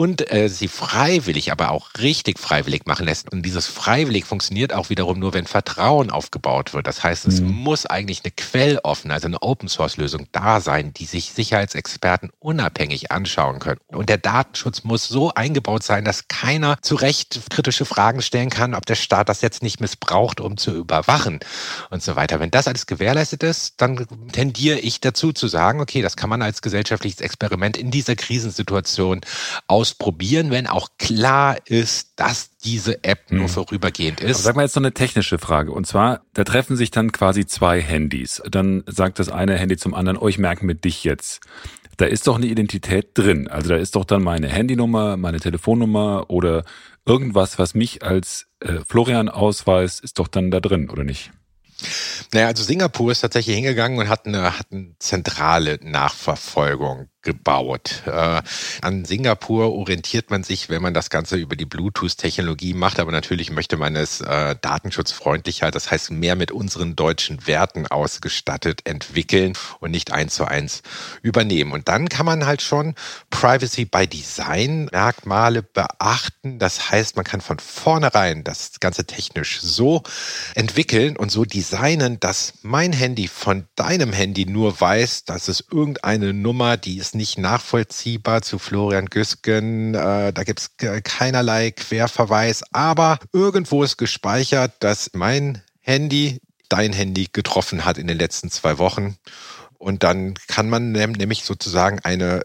und 0.00 0.32
äh, 0.32 0.48
sie 0.48 0.68
freiwillig, 0.68 1.52
aber 1.52 1.72
auch 1.72 1.90
richtig 1.98 2.38
freiwillig 2.38 2.86
machen 2.86 3.04
lässt. 3.04 3.30
Und 3.30 3.42
dieses 3.44 3.66
freiwillig 3.66 4.24
funktioniert 4.24 4.72
auch 4.72 4.88
wiederum 4.88 5.18
nur, 5.18 5.34
wenn 5.34 5.44
Vertrauen 5.44 6.10
aufgebaut 6.10 6.72
wird. 6.72 6.86
Das 6.86 7.04
heißt, 7.04 7.26
es 7.26 7.42
mhm. 7.42 7.50
muss 7.50 7.84
eigentlich 7.84 8.22
eine 8.24 8.30
quelloffene, 8.30 9.12
also 9.12 9.26
eine 9.26 9.42
Open-Source-Lösung 9.42 10.26
da 10.32 10.62
sein, 10.62 10.94
die 10.94 11.04
sich 11.04 11.32
Sicherheitsexperten 11.32 12.30
unabhängig 12.38 13.12
anschauen 13.12 13.58
können. 13.58 13.78
Und 13.88 14.08
der 14.08 14.16
Datenschutz 14.16 14.84
muss 14.84 15.06
so 15.06 15.34
eingebaut 15.34 15.82
sein, 15.82 16.02
dass 16.06 16.28
keiner 16.28 16.78
zu 16.80 16.94
Recht 16.94 17.38
kritische 17.50 17.84
Fragen 17.84 18.22
stellen 18.22 18.48
kann, 18.48 18.74
ob 18.74 18.86
der 18.86 18.94
Staat 18.94 19.28
das 19.28 19.42
jetzt 19.42 19.62
nicht 19.62 19.82
missbraucht, 19.82 20.40
um 20.40 20.56
zu 20.56 20.74
überwachen 20.74 21.40
und 21.90 22.02
so 22.02 22.16
weiter. 22.16 22.40
Wenn 22.40 22.50
das 22.50 22.68
alles 22.68 22.86
gewährleistet 22.86 23.42
ist, 23.42 23.74
dann 23.82 24.06
tendiere 24.32 24.78
ich 24.78 25.02
dazu 25.02 25.34
zu 25.34 25.46
sagen, 25.46 25.78
okay, 25.82 26.00
das 26.00 26.16
kann 26.16 26.30
man 26.30 26.40
als 26.40 26.62
gesellschaftliches 26.62 27.20
Experiment 27.20 27.76
in 27.76 27.90
dieser 27.90 28.16
Krisensituation 28.16 29.20
ausprobieren, 29.90 30.50
wenn 30.50 30.66
auch 30.66 30.90
klar 30.98 31.56
ist, 31.66 32.12
dass 32.16 32.56
diese 32.58 33.02
App 33.02 33.30
nur 33.30 33.44
hm. 33.44 33.48
vorübergehend 33.48 34.20
ist. 34.20 34.36
Aber 34.36 34.42
sag 34.42 34.56
mal 34.56 34.62
jetzt 34.62 34.76
noch 34.76 34.82
eine 34.82 34.92
technische 34.92 35.38
Frage. 35.38 35.72
Und 35.72 35.86
zwar, 35.86 36.22
da 36.34 36.44
treffen 36.44 36.76
sich 36.76 36.90
dann 36.90 37.12
quasi 37.12 37.46
zwei 37.46 37.80
Handys. 37.80 38.42
Dann 38.50 38.84
sagt 38.86 39.18
das 39.18 39.28
eine 39.28 39.56
Handy 39.56 39.76
zum 39.76 39.94
anderen, 39.94 40.16
oh, 40.16 40.28
ich 40.28 40.38
merke 40.38 40.64
mit 40.64 40.84
dich 40.84 41.04
jetzt. 41.04 41.40
Da 41.96 42.06
ist 42.06 42.26
doch 42.26 42.36
eine 42.36 42.46
Identität 42.46 43.10
drin. 43.14 43.48
Also 43.48 43.70
da 43.70 43.76
ist 43.76 43.96
doch 43.96 44.04
dann 44.04 44.22
meine 44.22 44.48
Handynummer, 44.48 45.16
meine 45.16 45.40
Telefonnummer 45.40 46.26
oder 46.28 46.64
irgendwas, 47.04 47.58
was 47.58 47.74
mich 47.74 48.02
als 48.02 48.46
äh, 48.60 48.78
Florian 48.86 49.28
ausweist, 49.28 50.02
ist 50.02 50.18
doch 50.18 50.28
dann 50.28 50.50
da 50.50 50.60
drin, 50.60 50.88
oder 50.88 51.04
nicht? 51.04 51.30
Naja, 52.32 52.48
also 52.48 52.62
Singapur 52.62 53.10
ist 53.10 53.20
tatsächlich 53.20 53.56
hingegangen 53.56 53.98
und 53.98 54.08
hat 54.08 54.26
eine, 54.26 54.58
hat 54.58 54.66
eine 54.70 54.94
zentrale 54.98 55.78
Nachverfolgung 55.82 57.08
gebaut. 57.22 58.02
Äh, 58.06 58.42
an 58.82 59.04
Singapur 59.04 59.72
orientiert 59.72 60.30
man 60.30 60.42
sich, 60.42 60.68
wenn 60.68 60.82
man 60.82 60.94
das 60.94 61.10
Ganze 61.10 61.36
über 61.36 61.56
die 61.56 61.66
Bluetooth-Technologie 61.66 62.74
macht, 62.74 62.98
aber 62.98 63.12
natürlich 63.12 63.50
möchte 63.50 63.76
man 63.76 63.96
es 63.96 64.20
äh, 64.20 64.56
datenschutzfreundlicher, 64.60 65.70
das 65.70 65.90
heißt 65.90 66.10
mehr 66.10 66.36
mit 66.36 66.50
unseren 66.50 66.96
deutschen 66.96 67.46
Werten 67.46 67.86
ausgestattet 67.86 68.82
entwickeln 68.84 69.54
und 69.80 69.90
nicht 69.90 70.12
eins 70.12 70.34
zu 70.34 70.44
eins 70.44 70.82
übernehmen. 71.22 71.72
Und 71.72 71.88
dann 71.88 72.08
kann 72.08 72.26
man 72.26 72.46
halt 72.46 72.62
schon 72.62 72.94
Privacy 73.30 73.84
by 73.84 74.06
Design 74.06 74.88
Merkmale 74.92 75.62
beachten. 75.62 76.58
Das 76.58 76.90
heißt, 76.90 77.16
man 77.16 77.24
kann 77.24 77.40
von 77.40 77.58
vornherein 77.58 78.44
das 78.44 78.80
Ganze 78.80 79.04
technisch 79.04 79.60
so 79.60 80.02
entwickeln 80.54 81.16
und 81.16 81.30
so 81.30 81.44
designen, 81.44 82.18
dass 82.20 82.54
mein 82.62 82.92
Handy 82.92 83.28
von 83.28 83.66
deinem 83.76 84.12
Handy 84.12 84.46
nur 84.46 84.80
weiß, 84.80 85.24
dass 85.24 85.48
es 85.48 85.64
irgendeine 85.70 86.32
Nummer, 86.32 86.76
die 86.76 86.98
ist 86.98 87.09
ist 87.10 87.14
nicht 87.16 87.38
nachvollziehbar 87.38 88.42
zu 88.42 88.60
Florian 88.60 89.06
Güsken. 89.06 89.96
Äh, 89.96 90.32
da 90.32 90.44
gibt 90.44 90.60
es 90.60 90.70
keinerlei 91.02 91.72
Querverweis, 91.72 92.62
aber 92.70 93.18
irgendwo 93.32 93.82
ist 93.82 93.96
gespeichert, 93.96 94.74
dass 94.78 95.10
mein 95.12 95.60
Handy 95.80 96.40
dein 96.68 96.92
Handy 96.92 97.26
getroffen 97.32 97.84
hat 97.84 97.98
in 97.98 98.06
den 98.06 98.16
letzten 98.16 98.48
zwei 98.48 98.78
Wochen. 98.78 99.16
Und 99.76 100.04
dann 100.04 100.34
kann 100.46 100.68
man 100.68 100.92
nämlich 100.92 101.42
sozusagen 101.42 101.98
eine 101.98 102.44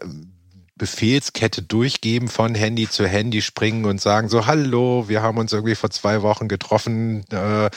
Befehlskette 0.76 1.62
durchgeben 1.62 2.28
von 2.28 2.54
Handy 2.54 2.88
zu 2.88 3.06
Handy 3.06 3.40
springen 3.40 3.86
und 3.86 4.00
sagen 4.00 4.28
so, 4.28 4.46
hallo, 4.46 5.08
wir 5.08 5.22
haben 5.22 5.38
uns 5.38 5.52
irgendwie 5.54 5.74
vor 5.74 5.90
zwei 5.90 6.20
Wochen 6.20 6.48
getroffen 6.48 7.24
äh, 7.30 7.70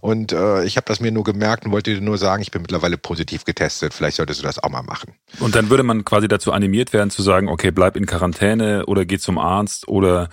und 0.00 0.32
äh, 0.32 0.64
ich 0.64 0.78
habe 0.78 0.86
das 0.86 0.98
mir 1.00 1.12
nur 1.12 1.24
gemerkt 1.24 1.66
und 1.66 1.72
wollte 1.72 1.94
dir 1.94 2.00
nur 2.00 2.16
sagen, 2.16 2.40
ich 2.40 2.50
bin 2.50 2.62
mittlerweile 2.62 2.96
positiv 2.96 3.44
getestet. 3.44 3.92
Vielleicht 3.92 4.16
solltest 4.16 4.40
du 4.40 4.44
das 4.44 4.58
auch 4.58 4.70
mal 4.70 4.82
machen. 4.82 5.12
Und 5.38 5.54
dann 5.54 5.68
würde 5.68 5.82
man 5.82 6.04
quasi 6.06 6.28
dazu 6.28 6.52
animiert 6.52 6.94
werden 6.94 7.10
zu 7.10 7.22
sagen, 7.22 7.48
okay, 7.48 7.70
bleib 7.70 7.94
in 7.94 8.06
Quarantäne 8.06 8.86
oder 8.86 9.04
geh 9.04 9.18
zum 9.18 9.36
Arzt 9.36 9.86
oder 9.86 10.30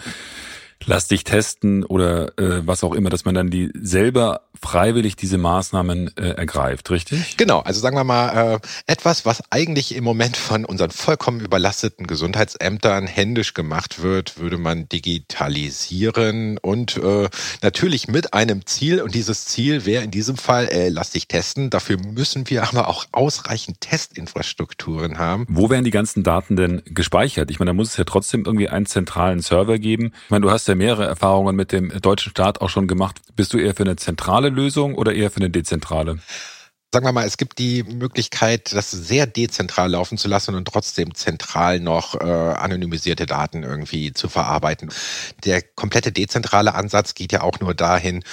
lass 0.86 1.08
dich 1.08 1.24
testen 1.24 1.84
oder 1.84 2.38
äh, 2.38 2.66
was 2.66 2.84
auch 2.84 2.94
immer, 2.94 3.10
dass 3.10 3.26
man 3.26 3.36
dann 3.36 3.50
die 3.50 3.72
selber 3.74 4.42
freiwillig 4.60 5.16
diese 5.16 5.38
Maßnahmen 5.38 6.16
äh, 6.16 6.30
ergreift, 6.30 6.90
richtig? 6.90 7.38
Genau, 7.38 7.60
also 7.60 7.80
sagen 7.80 7.98
wir 7.98 8.04
mal, 8.04 8.56
äh, 8.56 8.60
etwas, 8.88 9.26
was 9.26 9.44
eigentlich 9.50 9.96
im 9.96 10.04
Moment 10.04 10.38
von 10.38 10.64
unseren 10.66 10.92
vollkommen 10.92 11.42
überlasteten 11.42 12.08
Gesundheitsämtern 12.08 13.08
händisch 13.08 13.54
gemacht 13.54 14.02
wird, 14.02 14.40
würde 14.40 14.58
man 14.58 14.88
digitalisieren 14.88 16.58
und 16.60 16.98
äh, 16.98 17.30
natürlich 17.62 18.08
mit 18.08 18.34
einem 18.34 18.66
Ziel. 18.66 19.02
Und 19.02 19.16
dieses 19.16 19.46
Ziel 19.46 19.86
wäre 19.86 20.04
in 20.04 20.12
diesem 20.12 20.38
Fall, 20.38 20.68
äh, 20.70 20.90
lass 20.90 21.12
dich 21.12 21.28
testen. 21.28 21.70
Dafür 21.70 21.98
müssen 21.98 22.50
wir 22.50 22.64
aber 22.68 22.88
auch 22.88 23.06
ausreichend 23.12 23.82
Testinfrastrukturen 23.82 25.18
haben. 25.18 25.46
Wo 25.50 25.70
werden 25.70 25.84
die 25.84 25.92
ganzen 25.92 26.24
Daten 26.24 26.56
denn 26.56 26.82
gespeichert? 26.86 27.52
Ich 27.52 27.60
meine, 27.60 27.70
da 27.70 27.74
muss 27.74 27.90
es 27.90 27.98
ja 27.98 28.04
trotzdem 28.04 28.46
irgendwie 28.46 28.70
einen 28.70 28.86
zentralen 28.86 29.42
Server 29.42 29.78
geben. 29.78 30.14
Ich 30.26 30.30
meine, 30.30 30.44
du 30.44 30.52
hast 30.52 30.68
ja 30.68 30.73
mehrere 30.76 31.06
Erfahrungen 31.06 31.56
mit 31.56 31.72
dem 31.72 31.90
deutschen 32.02 32.32
Staat 32.32 32.62
auch 32.62 32.70
schon 32.70 32.88
gemacht. 32.88 33.22
Bist 33.36 33.54
du 33.54 33.58
eher 33.58 33.76
für 33.76 33.84
eine 33.84 33.96
zentrale 33.96 34.50
Lösung 34.50 34.96
oder 34.96 35.14
eher 35.14 35.32
für 35.32 35.38
eine 35.38 35.50
dezentrale? 35.50 36.20
Sagen 36.94 37.08
wir 37.08 37.12
mal, 37.12 37.26
es 37.26 37.38
gibt 37.38 37.58
die 37.58 37.82
Möglichkeit, 37.82 38.72
das 38.72 38.92
sehr 38.92 39.26
dezentral 39.26 39.90
laufen 39.90 40.20
zu 40.20 40.28
lassen 40.28 40.54
und 40.54 40.68
trotzdem 40.68 41.16
zentral 41.16 41.80
noch 41.80 42.14
äh, 42.22 42.24
anonymisierte 42.24 43.26
Daten 43.26 43.64
irgendwie 43.64 44.14
zu 44.14 44.30
verarbeiten. 44.30 44.92
Der 45.44 45.64
komplette 45.64 46.12
dezentrale 46.12 46.76
Ansatz 46.76 47.16
geht 47.16 47.32
ja 47.32 47.42
auch 47.42 47.60
nur 47.60 47.74
dahin, 47.74 48.24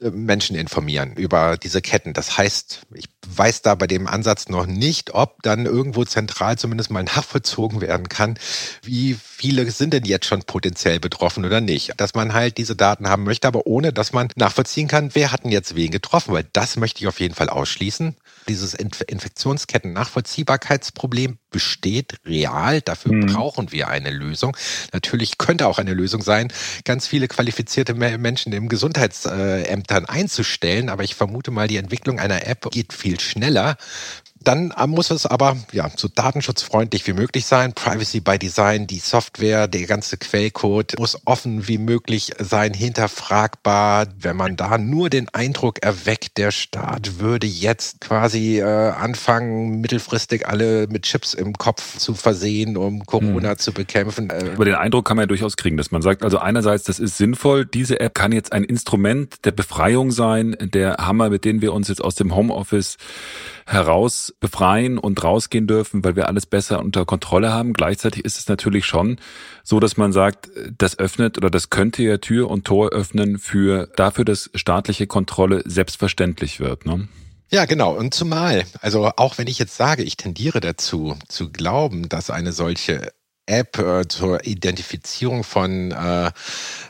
Menschen 0.00 0.56
informieren 0.56 1.14
über 1.14 1.56
diese 1.56 1.80
Ketten. 1.80 2.12
Das 2.12 2.36
heißt, 2.36 2.82
ich 2.94 3.06
weiß 3.26 3.62
da 3.62 3.74
bei 3.74 3.86
dem 3.86 4.06
Ansatz 4.06 4.48
noch 4.48 4.66
nicht, 4.66 5.14
ob 5.14 5.42
dann 5.42 5.66
irgendwo 5.66 6.04
zentral 6.04 6.58
zumindest 6.58 6.90
mal 6.90 7.02
nachvollzogen 7.02 7.80
werden 7.80 8.08
kann, 8.08 8.38
wie 8.82 9.14
viele 9.14 9.70
sind 9.70 9.92
denn 9.92 10.04
jetzt 10.04 10.26
schon 10.26 10.42
potenziell 10.42 11.00
betroffen 11.00 11.44
oder 11.44 11.60
nicht. 11.60 11.92
Dass 11.96 12.14
man 12.14 12.34
halt 12.34 12.58
diese 12.58 12.76
Daten 12.76 13.08
haben 13.08 13.24
möchte, 13.24 13.48
aber 13.48 13.66
ohne, 13.66 13.92
dass 13.92 14.12
man 14.12 14.28
nachvollziehen 14.36 14.88
kann, 14.88 15.14
wer 15.14 15.32
hat 15.32 15.44
denn 15.44 15.52
jetzt 15.52 15.74
wen 15.74 15.90
getroffen, 15.90 16.34
weil 16.34 16.46
das 16.52 16.76
möchte 16.76 17.00
ich 17.00 17.08
auf 17.08 17.20
jeden 17.20 17.34
Fall 17.34 17.48
ausschließen. 17.48 18.16
Dieses 18.48 18.74
Infektionsketten-Nachvollziehbarkeitsproblem 18.74 21.38
besteht 21.50 22.14
real. 22.24 22.80
Dafür 22.80 23.12
mhm. 23.12 23.26
brauchen 23.26 23.72
wir 23.72 23.88
eine 23.88 24.10
Lösung. 24.10 24.56
Natürlich 24.92 25.38
könnte 25.38 25.66
auch 25.66 25.78
eine 25.78 25.94
Lösung 25.94 26.22
sein, 26.22 26.52
ganz 26.84 27.06
viele 27.06 27.28
qualifizierte 27.28 27.94
Menschen 27.94 28.52
im 28.52 28.68
Gesundheitsämtern 28.68 30.06
einzustellen, 30.06 30.88
aber 30.88 31.04
ich 31.04 31.14
vermute 31.14 31.50
mal, 31.50 31.68
die 31.68 31.76
Entwicklung 31.76 32.18
einer 32.18 32.46
App 32.46 32.70
geht 32.70 32.92
viel 32.92 33.20
schneller, 33.20 33.76
dann 34.46 34.72
muss 34.86 35.10
es 35.10 35.26
aber 35.26 35.56
ja 35.72 35.90
so 35.96 36.08
datenschutzfreundlich 36.08 37.06
wie 37.06 37.12
möglich 37.12 37.46
sein. 37.46 37.72
Privacy 37.72 38.20
by 38.20 38.38
Design, 38.38 38.86
die 38.86 38.98
Software, 38.98 39.66
der 39.66 39.86
ganze 39.86 40.16
Quellcode 40.16 40.98
muss 40.98 41.18
offen 41.24 41.66
wie 41.66 41.78
möglich 41.78 42.32
sein, 42.38 42.72
hinterfragbar. 42.72 44.06
Wenn 44.18 44.36
man 44.36 44.56
da 44.56 44.78
nur 44.78 45.10
den 45.10 45.28
Eindruck 45.30 45.82
erweckt, 45.82 46.38
der 46.38 46.52
Staat 46.52 47.18
würde 47.18 47.46
jetzt 47.46 48.00
quasi 48.00 48.60
äh, 48.60 48.62
anfangen, 48.62 49.80
mittelfristig 49.80 50.46
alle 50.46 50.86
mit 50.86 51.02
Chips 51.02 51.34
im 51.34 51.54
Kopf 51.54 51.98
zu 51.98 52.14
versehen, 52.14 52.76
um 52.76 53.04
Corona 53.04 53.50
hm. 53.50 53.58
zu 53.58 53.72
bekämpfen. 53.72 54.30
Äh, 54.30 54.52
Aber 54.54 54.64
den 54.64 54.74
Eindruck 54.74 55.06
kann 55.06 55.16
man 55.16 55.24
ja 55.24 55.28
durchaus 55.28 55.56
kriegen, 55.56 55.76
dass 55.76 55.90
man 55.90 56.02
sagt, 56.02 56.22
also 56.22 56.38
einerseits, 56.38 56.84
das 56.84 56.98
ist 57.00 57.16
sinnvoll, 57.16 57.66
diese 57.66 57.98
App 57.98 58.14
kann 58.14 58.30
jetzt 58.30 58.52
ein 58.52 58.62
Instrument 58.64 59.44
der 59.44 59.52
Befreiung 59.52 60.12
sein, 60.12 60.56
der 60.60 60.98
Hammer, 60.98 61.30
mit 61.30 61.44
dem 61.44 61.60
wir 61.60 61.72
uns 61.72 61.88
jetzt 61.88 62.02
aus 62.02 62.14
dem 62.14 62.34
Homeoffice 62.34 62.96
heraus 63.66 64.32
befreien 64.40 64.96
und 64.96 65.22
rausgehen 65.22 65.66
dürfen, 65.66 66.04
weil 66.04 66.14
wir 66.14 66.28
alles 66.28 66.46
besser 66.46 66.80
unter 66.80 67.04
Kontrolle 67.04 67.52
haben. 67.52 67.72
Gleichzeitig 67.72 68.24
ist 68.24 68.38
es 68.38 68.48
natürlich 68.48 68.86
schon 68.86 69.18
so, 69.64 69.80
dass 69.80 69.96
man 69.96 70.12
sagt, 70.12 70.48
das 70.78 70.98
öffnet 70.98 71.36
oder 71.36 71.50
das 71.50 71.68
könnte 71.68 72.02
ja 72.02 72.18
Tür 72.18 72.48
und 72.48 72.64
Tor 72.64 72.90
öffnen 72.90 73.38
für 73.38 73.88
dafür, 73.96 74.24
dass 74.24 74.50
staatliche 74.54 75.08
Kontrolle 75.08 75.62
selbstverständlich 75.66 76.60
wird. 76.60 76.86
Ne? 76.86 77.08
Ja, 77.48 77.64
genau. 77.64 77.94
Und 77.94 78.14
zumal, 78.14 78.64
also 78.80 79.10
auch 79.16 79.38
wenn 79.38 79.46
ich 79.46 79.58
jetzt 79.58 79.76
sage, 79.76 80.02
ich 80.02 80.16
tendiere 80.16 80.60
dazu, 80.60 81.16
zu 81.28 81.50
glauben, 81.50 82.08
dass 82.08 82.30
eine 82.30 82.52
solche 82.52 83.12
App 83.46 83.78
äh, 83.78 84.06
zur 84.08 84.44
Identifizierung 84.44 85.44
von, 85.44 85.92
äh, 85.92 86.30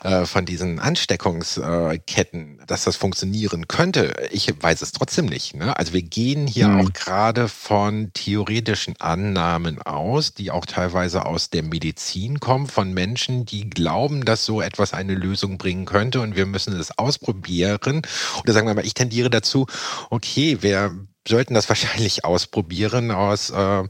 äh, 0.03 0.27
von 0.27 0.47
diesen 0.47 0.81
Ansteckungsketten, 0.81 2.61
dass 2.67 2.85
das 2.85 2.97
funktionieren 2.97 3.69
könnte. 3.69 4.15
Ich 4.31 4.53
weiß 4.61 4.83
es 4.83 4.93
trotzdem 4.93 5.27
nicht. 5.27 5.55
Ne? 5.55 5.77
Also 5.77 5.93
wir 5.93 6.03
gehen 6.03 6.47
hier 6.47 6.69
mhm. 6.69 6.81
auch 6.81 6.93
gerade 6.93 7.49
von 7.49 8.11
theoretischen 8.15 8.95
Annahmen 8.99 9.81
aus, 9.83 10.35
die 10.35 10.51
auch 10.51 10.67
teilweise 10.67 11.27
aus 11.27 11.51
der 11.51 11.63
Medizin 11.63 12.41
kommen, 12.41 12.67
von 12.67 12.93
Menschen, 12.93 13.45
die 13.45 13.69
glauben, 13.69 14.25
dass 14.25 14.45
so 14.45 14.61
etwas 14.61 14.95
eine 14.95 15.15
Lösung 15.15 15.59
bringen 15.59 15.85
könnte 15.85 16.21
und 16.21 16.37
wir 16.37 16.47
müssen 16.47 16.79
es 16.79 16.99
ausprobieren. 16.99 18.03
Oder 18.43 18.53
sagen 18.53 18.67
wir 18.67 18.75
mal, 18.75 18.87
ich 18.87 18.95
tendiere 18.95 19.31
dazu, 19.31 19.67
okay, 20.11 20.59
wir 20.63 20.93
sollten 21.29 21.55
das 21.55 21.69
wahrscheinlich 21.69 22.25
ausprobieren 22.25 23.11
aus 23.11 23.51
äh, 23.51 23.85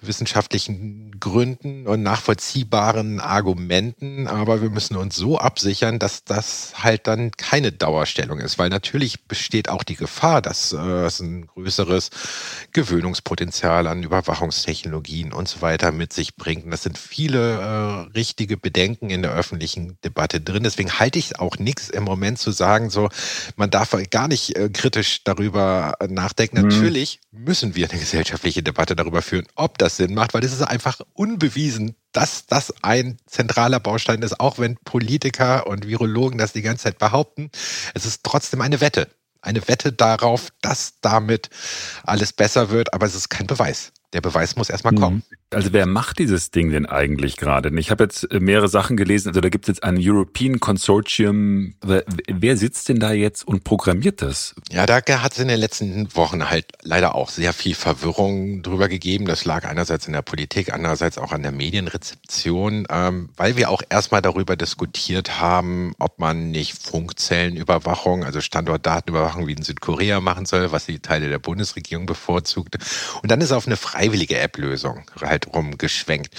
wissenschaftlichen 0.00 1.18
Gründen 1.18 1.86
und 1.86 2.02
nachvollziehbaren 2.02 3.20
Argumenten, 3.20 4.26
aber 4.26 4.62
wir 4.62 4.70
müssen 4.70 4.96
uns 4.96 5.16
so 5.16 5.38
absichern, 5.38 5.98
dass 5.98 6.24
das 6.24 6.72
halt 6.82 7.06
dann 7.06 7.32
keine 7.32 7.72
Dauerstellung 7.72 8.40
ist, 8.40 8.58
weil 8.58 8.68
natürlich 8.68 9.24
besteht 9.24 9.68
auch 9.68 9.82
die 9.82 9.96
Gefahr, 9.96 10.42
dass 10.42 10.72
äh, 10.72 10.76
es 10.76 11.20
ein 11.20 11.46
größeres 11.46 12.10
Gewöhnungspotenzial 12.72 13.86
an 13.86 14.02
Überwachungstechnologien 14.02 15.32
und 15.32 15.48
so 15.48 15.62
weiter 15.62 15.92
mit 15.92 16.12
sich 16.12 16.36
bringt. 16.36 16.64
Und 16.64 16.70
das 16.70 16.82
sind 16.82 16.98
viele 16.98 17.60
äh, 17.60 18.16
richtige 18.16 18.56
Bedenken 18.56 19.10
in 19.10 19.22
der 19.22 19.32
öffentlichen 19.32 19.98
Debatte 20.04 20.40
drin. 20.40 20.62
Deswegen 20.62 20.98
halte 20.98 21.18
ich 21.18 21.38
auch 21.38 21.58
nichts 21.58 21.88
im 21.88 22.04
Moment 22.04 22.38
zu 22.38 22.50
sagen, 22.50 22.90
so 22.90 23.08
man 23.56 23.70
darf 23.70 23.96
gar 24.10 24.28
nicht 24.28 24.56
äh, 24.56 24.68
kritisch 24.68 25.24
darüber 25.24 25.94
nachdenken. 26.08 26.62
Mhm. 26.62 26.68
Natürlich 26.68 27.20
müssen 27.38 27.76
wir 27.76 27.88
eine 27.88 27.98
gesellschaftliche 27.98 28.62
Debatte 28.62 28.96
darüber 28.96 29.22
führen, 29.22 29.46
ob 29.54 29.78
das 29.78 29.96
Sinn 29.96 30.14
macht, 30.14 30.34
weil 30.34 30.44
es 30.44 30.52
ist 30.52 30.62
einfach 30.62 31.00
unbewiesen, 31.14 31.94
dass 32.12 32.46
das 32.46 32.74
ein 32.82 33.18
zentraler 33.26 33.80
Baustein 33.80 34.22
ist, 34.22 34.40
auch 34.40 34.58
wenn 34.58 34.76
Politiker 34.84 35.66
und 35.66 35.86
Virologen 35.86 36.38
das 36.38 36.52
die 36.52 36.62
ganze 36.62 36.84
Zeit 36.84 36.98
behaupten. 36.98 37.50
Es 37.94 38.04
ist 38.06 38.24
trotzdem 38.24 38.60
eine 38.60 38.80
Wette. 38.80 39.08
Eine 39.40 39.66
Wette 39.68 39.92
darauf, 39.92 40.48
dass 40.62 41.00
damit 41.00 41.48
alles 42.02 42.32
besser 42.32 42.70
wird, 42.70 42.92
aber 42.92 43.06
es 43.06 43.14
ist 43.14 43.28
kein 43.28 43.46
Beweis. 43.46 43.92
Der 44.12 44.20
Beweis 44.20 44.56
muss 44.56 44.68
erstmal 44.68 44.94
kommen. 44.94 45.22
Also 45.50 45.72
wer 45.72 45.86
macht 45.86 46.18
dieses 46.18 46.50
Ding 46.50 46.70
denn 46.70 46.84
eigentlich 46.84 47.38
gerade? 47.38 47.70
Ich 47.78 47.90
habe 47.90 48.04
jetzt 48.04 48.30
äh, 48.30 48.38
mehrere 48.38 48.68
Sachen 48.68 48.98
gelesen. 48.98 49.28
Also 49.28 49.40
da 49.40 49.48
gibt 49.48 49.64
es 49.64 49.68
jetzt 49.68 49.82
ein 49.82 49.96
European 49.98 50.60
Consortium. 50.60 51.74
Wer 51.80 52.56
sitzt 52.58 52.90
denn 52.90 53.00
da 53.00 53.12
jetzt 53.12 53.48
und 53.48 53.64
programmiert 53.64 54.20
das? 54.20 54.54
Ja, 54.70 54.84
da 54.84 54.96
hat 54.96 55.32
es 55.32 55.38
in 55.38 55.48
den 55.48 55.58
letzten 55.58 56.14
Wochen 56.14 56.50
halt 56.50 56.66
leider 56.82 57.14
auch 57.14 57.30
sehr 57.30 57.54
viel 57.54 57.74
Verwirrung 57.74 58.62
drüber 58.62 58.88
gegeben. 58.88 59.24
Das 59.24 59.46
lag 59.46 59.64
einerseits 59.64 60.06
in 60.06 60.12
der 60.12 60.20
Politik, 60.20 60.74
andererseits 60.74 61.16
auch 61.16 61.32
an 61.32 61.42
der 61.42 61.52
Medienrezeption, 61.52 62.86
ähm, 62.90 63.30
weil 63.38 63.56
wir 63.56 63.70
auch 63.70 63.82
erstmal 63.88 64.20
darüber 64.20 64.54
diskutiert 64.54 65.40
haben, 65.40 65.94
ob 65.98 66.18
man 66.18 66.50
nicht 66.50 66.76
Funkzellenüberwachung, 66.76 68.24
also 68.24 68.42
Standortdatenüberwachung 68.42 69.46
wie 69.46 69.52
in 69.52 69.62
Südkorea 69.62 70.20
machen 70.20 70.44
soll, 70.44 70.72
was 70.72 70.84
die 70.84 70.98
Teile 70.98 71.30
der 71.30 71.38
Bundesregierung 71.38 72.04
bevorzugt. 72.04 72.76
Und 73.22 73.30
dann 73.30 73.40
ist 73.40 73.52
auf 73.52 73.66
eine 73.66 73.76
freiwillige 73.76 74.38
App-Lösung 74.38 75.04
halt 75.20 75.37
rumgeschwenkt. 75.46 76.34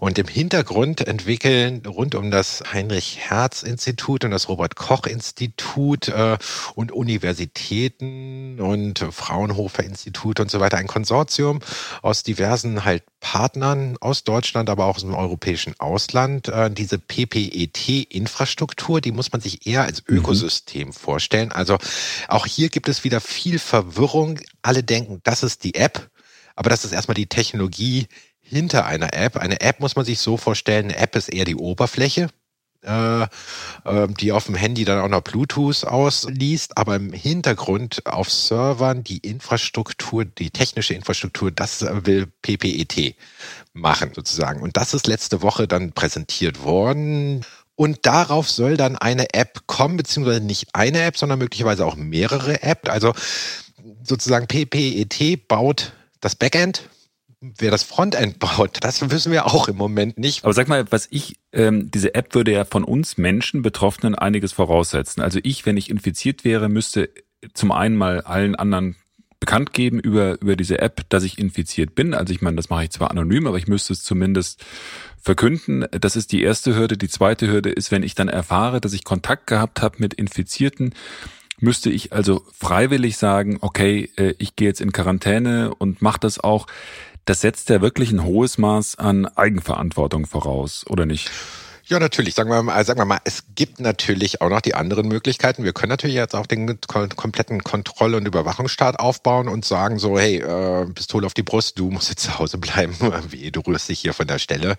Und 0.00 0.18
im 0.18 0.28
Hintergrund 0.28 1.06
entwickeln 1.06 1.82
rund 1.86 2.14
um 2.14 2.30
das 2.30 2.62
Heinrich-Herz-Institut 2.72 4.24
und 4.24 4.30
das 4.30 4.48
Robert-Koch-Institut 4.48 6.08
äh, 6.08 6.38
und 6.74 6.92
Universitäten 6.92 8.60
und 8.60 9.00
Fraunhofer-Institut 9.10 10.40
und 10.40 10.50
so 10.50 10.60
weiter 10.60 10.78
ein 10.78 10.86
Konsortium 10.86 11.60
aus 12.02 12.22
diversen 12.22 12.84
halt 12.84 13.02
Partnern 13.20 13.96
aus 14.00 14.24
Deutschland, 14.24 14.70
aber 14.70 14.86
auch 14.86 14.96
aus 14.96 15.02
dem 15.02 15.14
europäischen 15.14 15.74
Ausland. 15.80 16.48
Äh, 16.48 16.70
diese 16.70 16.98
PPET-Infrastruktur, 16.98 19.00
die 19.00 19.12
muss 19.12 19.32
man 19.32 19.40
sich 19.40 19.66
eher 19.66 19.82
als 19.82 20.02
mhm. 20.06 20.18
Ökosystem 20.18 20.88
mhm. 20.88 20.92
vorstellen. 20.92 21.50
Also 21.50 21.78
auch 22.28 22.46
hier 22.46 22.68
gibt 22.68 22.88
es 22.88 23.02
wieder 23.02 23.20
viel 23.20 23.58
Verwirrung. 23.58 24.38
Alle 24.62 24.82
denken, 24.82 25.20
das 25.24 25.42
ist 25.42 25.64
die 25.64 25.74
App 25.74 26.08
aber 26.56 26.70
das 26.70 26.86
ist 26.86 26.92
erstmal 26.92 27.14
die 27.14 27.26
Technologie 27.26 28.08
hinter 28.48 28.86
einer 28.86 29.12
App. 29.14 29.36
Eine 29.36 29.60
App 29.60 29.80
muss 29.80 29.96
man 29.96 30.04
sich 30.04 30.18
so 30.18 30.36
vorstellen, 30.36 30.86
eine 30.86 30.96
App 30.96 31.16
ist 31.16 31.28
eher 31.28 31.44
die 31.44 31.56
Oberfläche, 31.56 32.28
äh, 32.82 33.22
äh, 33.22 33.28
die 34.08 34.32
auf 34.32 34.46
dem 34.46 34.54
Handy 34.54 34.84
dann 34.84 35.00
auch 35.00 35.08
noch 35.08 35.22
Bluetooth 35.22 35.84
ausliest, 35.84 36.78
aber 36.78 36.96
im 36.96 37.12
Hintergrund 37.12 38.06
auf 38.06 38.30
Servern 38.30 39.02
die 39.02 39.18
Infrastruktur, 39.18 40.24
die 40.24 40.50
technische 40.50 40.94
Infrastruktur, 40.94 41.50
das 41.50 41.82
will 41.82 42.28
PPET 42.42 43.16
machen 43.72 44.12
sozusagen. 44.14 44.62
Und 44.62 44.76
das 44.76 44.94
ist 44.94 45.06
letzte 45.06 45.42
Woche 45.42 45.66
dann 45.66 45.92
präsentiert 45.92 46.62
worden. 46.62 47.44
Und 47.74 48.06
darauf 48.06 48.48
soll 48.48 48.76
dann 48.78 48.96
eine 48.96 49.34
App 49.34 49.66
kommen, 49.66 49.98
beziehungsweise 49.98 50.40
nicht 50.40 50.68
eine 50.74 51.02
App, 51.02 51.18
sondern 51.18 51.38
möglicherweise 51.38 51.84
auch 51.84 51.96
mehrere 51.96 52.62
Apps. 52.62 52.88
Also 52.88 53.12
sozusagen 54.02 54.46
PPET 54.46 55.46
baut 55.46 55.92
das 56.20 56.36
Backend, 56.36 56.88
wer 57.40 57.70
das 57.70 57.82
Frontend 57.82 58.38
baut, 58.38 58.78
das 58.80 59.10
wissen 59.10 59.32
wir 59.32 59.46
auch 59.46 59.68
im 59.68 59.76
Moment 59.76 60.18
nicht. 60.18 60.44
Aber 60.44 60.52
sag 60.52 60.68
mal, 60.68 60.84
was 60.90 61.08
ich, 61.10 61.36
ähm, 61.52 61.90
diese 61.90 62.14
App 62.14 62.34
würde 62.34 62.52
ja 62.52 62.64
von 62.64 62.84
uns 62.84 63.18
Menschen, 63.18 63.62
Betroffenen 63.62 64.14
einiges 64.14 64.52
voraussetzen. 64.52 65.20
Also 65.20 65.38
ich, 65.42 65.66
wenn 65.66 65.76
ich 65.76 65.90
infiziert 65.90 66.44
wäre, 66.44 66.68
müsste 66.68 67.10
zum 67.54 67.72
einen 67.72 67.96
mal 67.96 68.22
allen 68.22 68.54
anderen 68.54 68.96
bekannt 69.38 69.72
geben 69.74 70.00
über, 70.00 70.40
über 70.40 70.56
diese 70.56 70.78
App, 70.78 71.08
dass 71.10 71.22
ich 71.22 71.38
infiziert 71.38 71.94
bin. 71.94 72.14
Also 72.14 72.32
ich 72.32 72.40
meine, 72.40 72.56
das 72.56 72.70
mache 72.70 72.84
ich 72.84 72.90
zwar 72.90 73.10
anonym, 73.10 73.46
aber 73.46 73.58
ich 73.58 73.68
müsste 73.68 73.92
es 73.92 74.02
zumindest 74.02 74.64
verkünden. 75.20 75.84
Das 75.90 76.16
ist 76.16 76.32
die 76.32 76.42
erste 76.42 76.74
Hürde. 76.74 76.96
Die 76.96 77.08
zweite 77.08 77.48
Hürde 77.48 77.70
ist, 77.70 77.90
wenn 77.90 78.02
ich 78.02 78.14
dann 78.14 78.28
erfahre, 78.28 78.80
dass 78.80 78.94
ich 78.94 79.04
Kontakt 79.04 79.46
gehabt 79.46 79.82
habe 79.82 79.96
mit 79.98 80.14
Infizierten, 80.14 80.94
müsste 81.60 81.90
ich 81.90 82.12
also 82.12 82.44
freiwillig 82.52 83.18
sagen, 83.18 83.58
okay, 83.60 84.10
äh, 84.16 84.34
ich 84.38 84.56
gehe 84.56 84.68
jetzt 84.68 84.80
in 84.80 84.92
Quarantäne 84.92 85.74
und 85.74 86.02
mache 86.02 86.20
das 86.20 86.38
auch. 86.38 86.66
Das 87.26 87.40
setzt 87.40 87.68
ja 87.70 87.80
wirklich 87.82 88.12
ein 88.12 88.24
hohes 88.24 88.56
Maß 88.56 88.96
an 88.98 89.26
Eigenverantwortung 89.26 90.26
voraus, 90.26 90.84
oder 90.88 91.06
nicht? 91.06 91.30
Ja, 91.88 92.00
natürlich. 92.00 92.34
Sagen 92.34 92.50
wir, 92.50 92.62
mal, 92.62 92.84
sagen 92.84 92.98
wir 92.98 93.04
mal, 93.04 93.20
es 93.24 93.44
gibt 93.54 93.78
natürlich 93.78 94.40
auch 94.40 94.48
noch 94.48 94.60
die 94.60 94.74
anderen 94.74 95.06
Möglichkeiten. 95.06 95.62
Wir 95.62 95.72
können 95.72 95.90
natürlich 95.90 96.16
jetzt 96.16 96.34
auch 96.34 96.46
den 96.46 96.80
kompletten 96.80 97.62
Kontroll- 97.62 98.14
und 98.14 98.26
Überwachungsstaat 98.26 98.98
aufbauen 98.98 99.48
und 99.48 99.64
sagen 99.64 99.98
so, 99.98 100.18
hey, 100.18 100.38
äh, 100.38 100.86
Pistole 100.86 101.26
auf 101.26 101.34
die 101.34 101.44
Brust, 101.44 101.78
du 101.78 101.90
musst 101.90 102.08
jetzt 102.08 102.24
zu 102.24 102.38
Hause 102.38 102.58
bleiben, 102.58 102.96
wie 103.30 103.52
du 103.52 103.60
rührst 103.60 103.88
dich 103.88 104.00
hier 104.00 104.14
von 104.14 104.26
der 104.26 104.40
Stelle. 104.40 104.76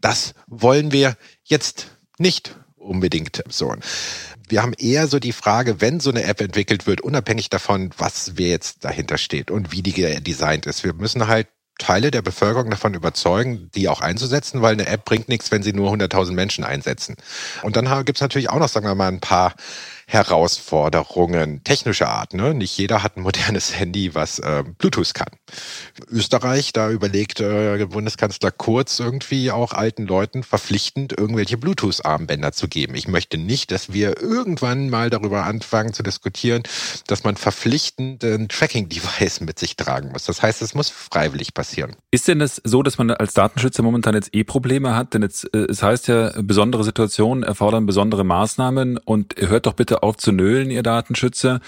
Das 0.00 0.34
wollen 0.46 0.92
wir 0.92 1.16
jetzt 1.44 1.88
nicht 2.18 2.56
unbedingt 2.76 3.42
so 3.48 3.74
wir 4.48 4.62
haben 4.62 4.74
eher 4.74 5.06
so 5.06 5.18
die 5.18 5.32
Frage, 5.32 5.80
wenn 5.80 6.00
so 6.00 6.10
eine 6.10 6.24
App 6.24 6.40
entwickelt 6.40 6.86
wird, 6.86 7.00
unabhängig 7.00 7.48
davon, 7.48 7.90
was 7.96 8.32
wer 8.36 8.48
jetzt 8.48 8.84
dahinter 8.84 9.18
steht 9.18 9.50
und 9.50 9.72
wie 9.72 9.82
die 9.82 9.92
designt 10.20 10.66
ist. 10.66 10.84
Wir 10.84 10.92
müssen 10.92 11.26
halt 11.28 11.48
Teile 11.78 12.10
der 12.10 12.22
Bevölkerung 12.22 12.70
davon 12.70 12.94
überzeugen, 12.94 13.70
die 13.74 13.88
auch 13.88 14.00
einzusetzen, 14.00 14.62
weil 14.62 14.74
eine 14.74 14.86
App 14.86 15.04
bringt 15.04 15.28
nichts, 15.28 15.50
wenn 15.50 15.62
sie 15.62 15.72
nur 15.72 15.90
100.000 15.92 16.32
Menschen 16.32 16.64
einsetzen. 16.64 17.16
Und 17.62 17.76
dann 17.76 18.04
gibt 18.04 18.18
es 18.18 18.22
natürlich 18.22 18.50
auch 18.50 18.58
noch, 18.58 18.68
sagen 18.68 18.86
wir 18.86 18.94
mal, 18.94 19.08
ein 19.08 19.20
paar 19.20 19.54
Herausforderungen 20.06 21.62
technischer 21.64 22.08
Art. 22.08 22.34
Ne? 22.34 22.54
Nicht 22.54 22.76
jeder 22.76 23.02
hat 23.02 23.16
ein 23.16 23.22
modernes 23.22 23.74
Handy, 23.78 24.14
was 24.14 24.38
äh, 24.38 24.64
Bluetooth 24.78 25.14
kann. 25.14 25.28
Österreich, 26.10 26.72
da 26.72 26.90
überlegt 26.90 27.40
äh, 27.40 27.84
Bundeskanzler 27.86 28.50
Kurz 28.50 29.00
irgendwie 29.00 29.50
auch 29.50 29.72
alten 29.72 30.06
Leuten 30.06 30.42
verpflichtend 30.42 31.16
irgendwelche 31.16 31.56
Bluetooth-Armbänder 31.56 32.52
zu 32.52 32.68
geben. 32.68 32.94
Ich 32.94 33.08
möchte 33.08 33.38
nicht, 33.38 33.70
dass 33.70 33.92
wir 33.92 34.20
irgendwann 34.20 34.90
mal 34.90 35.10
darüber 35.10 35.44
anfangen 35.44 35.92
zu 35.92 36.02
diskutieren, 36.02 36.62
dass 37.06 37.24
man 37.24 37.36
verpflichtend 37.36 38.24
ein 38.24 38.48
Tracking-Device 38.48 39.40
mit 39.40 39.58
sich 39.58 39.76
tragen 39.76 40.10
muss. 40.12 40.24
Das 40.24 40.42
heißt, 40.42 40.62
es 40.62 40.74
muss 40.74 40.90
freiwillig 40.90 41.54
passieren. 41.54 41.96
Ist 42.10 42.28
denn 42.28 42.38
das 42.38 42.60
so, 42.64 42.82
dass 42.82 42.98
man 42.98 43.10
als 43.10 43.34
Datenschützer 43.34 43.82
momentan 43.82 44.14
jetzt 44.14 44.34
eh 44.34 44.44
Probleme 44.44 44.94
hat? 44.94 45.14
Denn 45.14 45.22
jetzt, 45.22 45.52
äh, 45.54 45.66
es 45.68 45.82
heißt 45.82 46.08
ja, 46.08 46.32
besondere 46.42 46.84
Situationen 46.84 47.42
erfordern 47.42 47.86
besondere 47.86 48.24
Maßnahmen 48.24 48.98
und 48.98 49.34
hört 49.38 49.66
doch 49.66 49.74
bitte 49.74 49.93
bitte 49.94 50.02
auf 50.02 50.16
zu 50.16 50.32
nölen, 50.32 50.70
ihr 50.70 50.82
Datenschützer. 50.82 51.60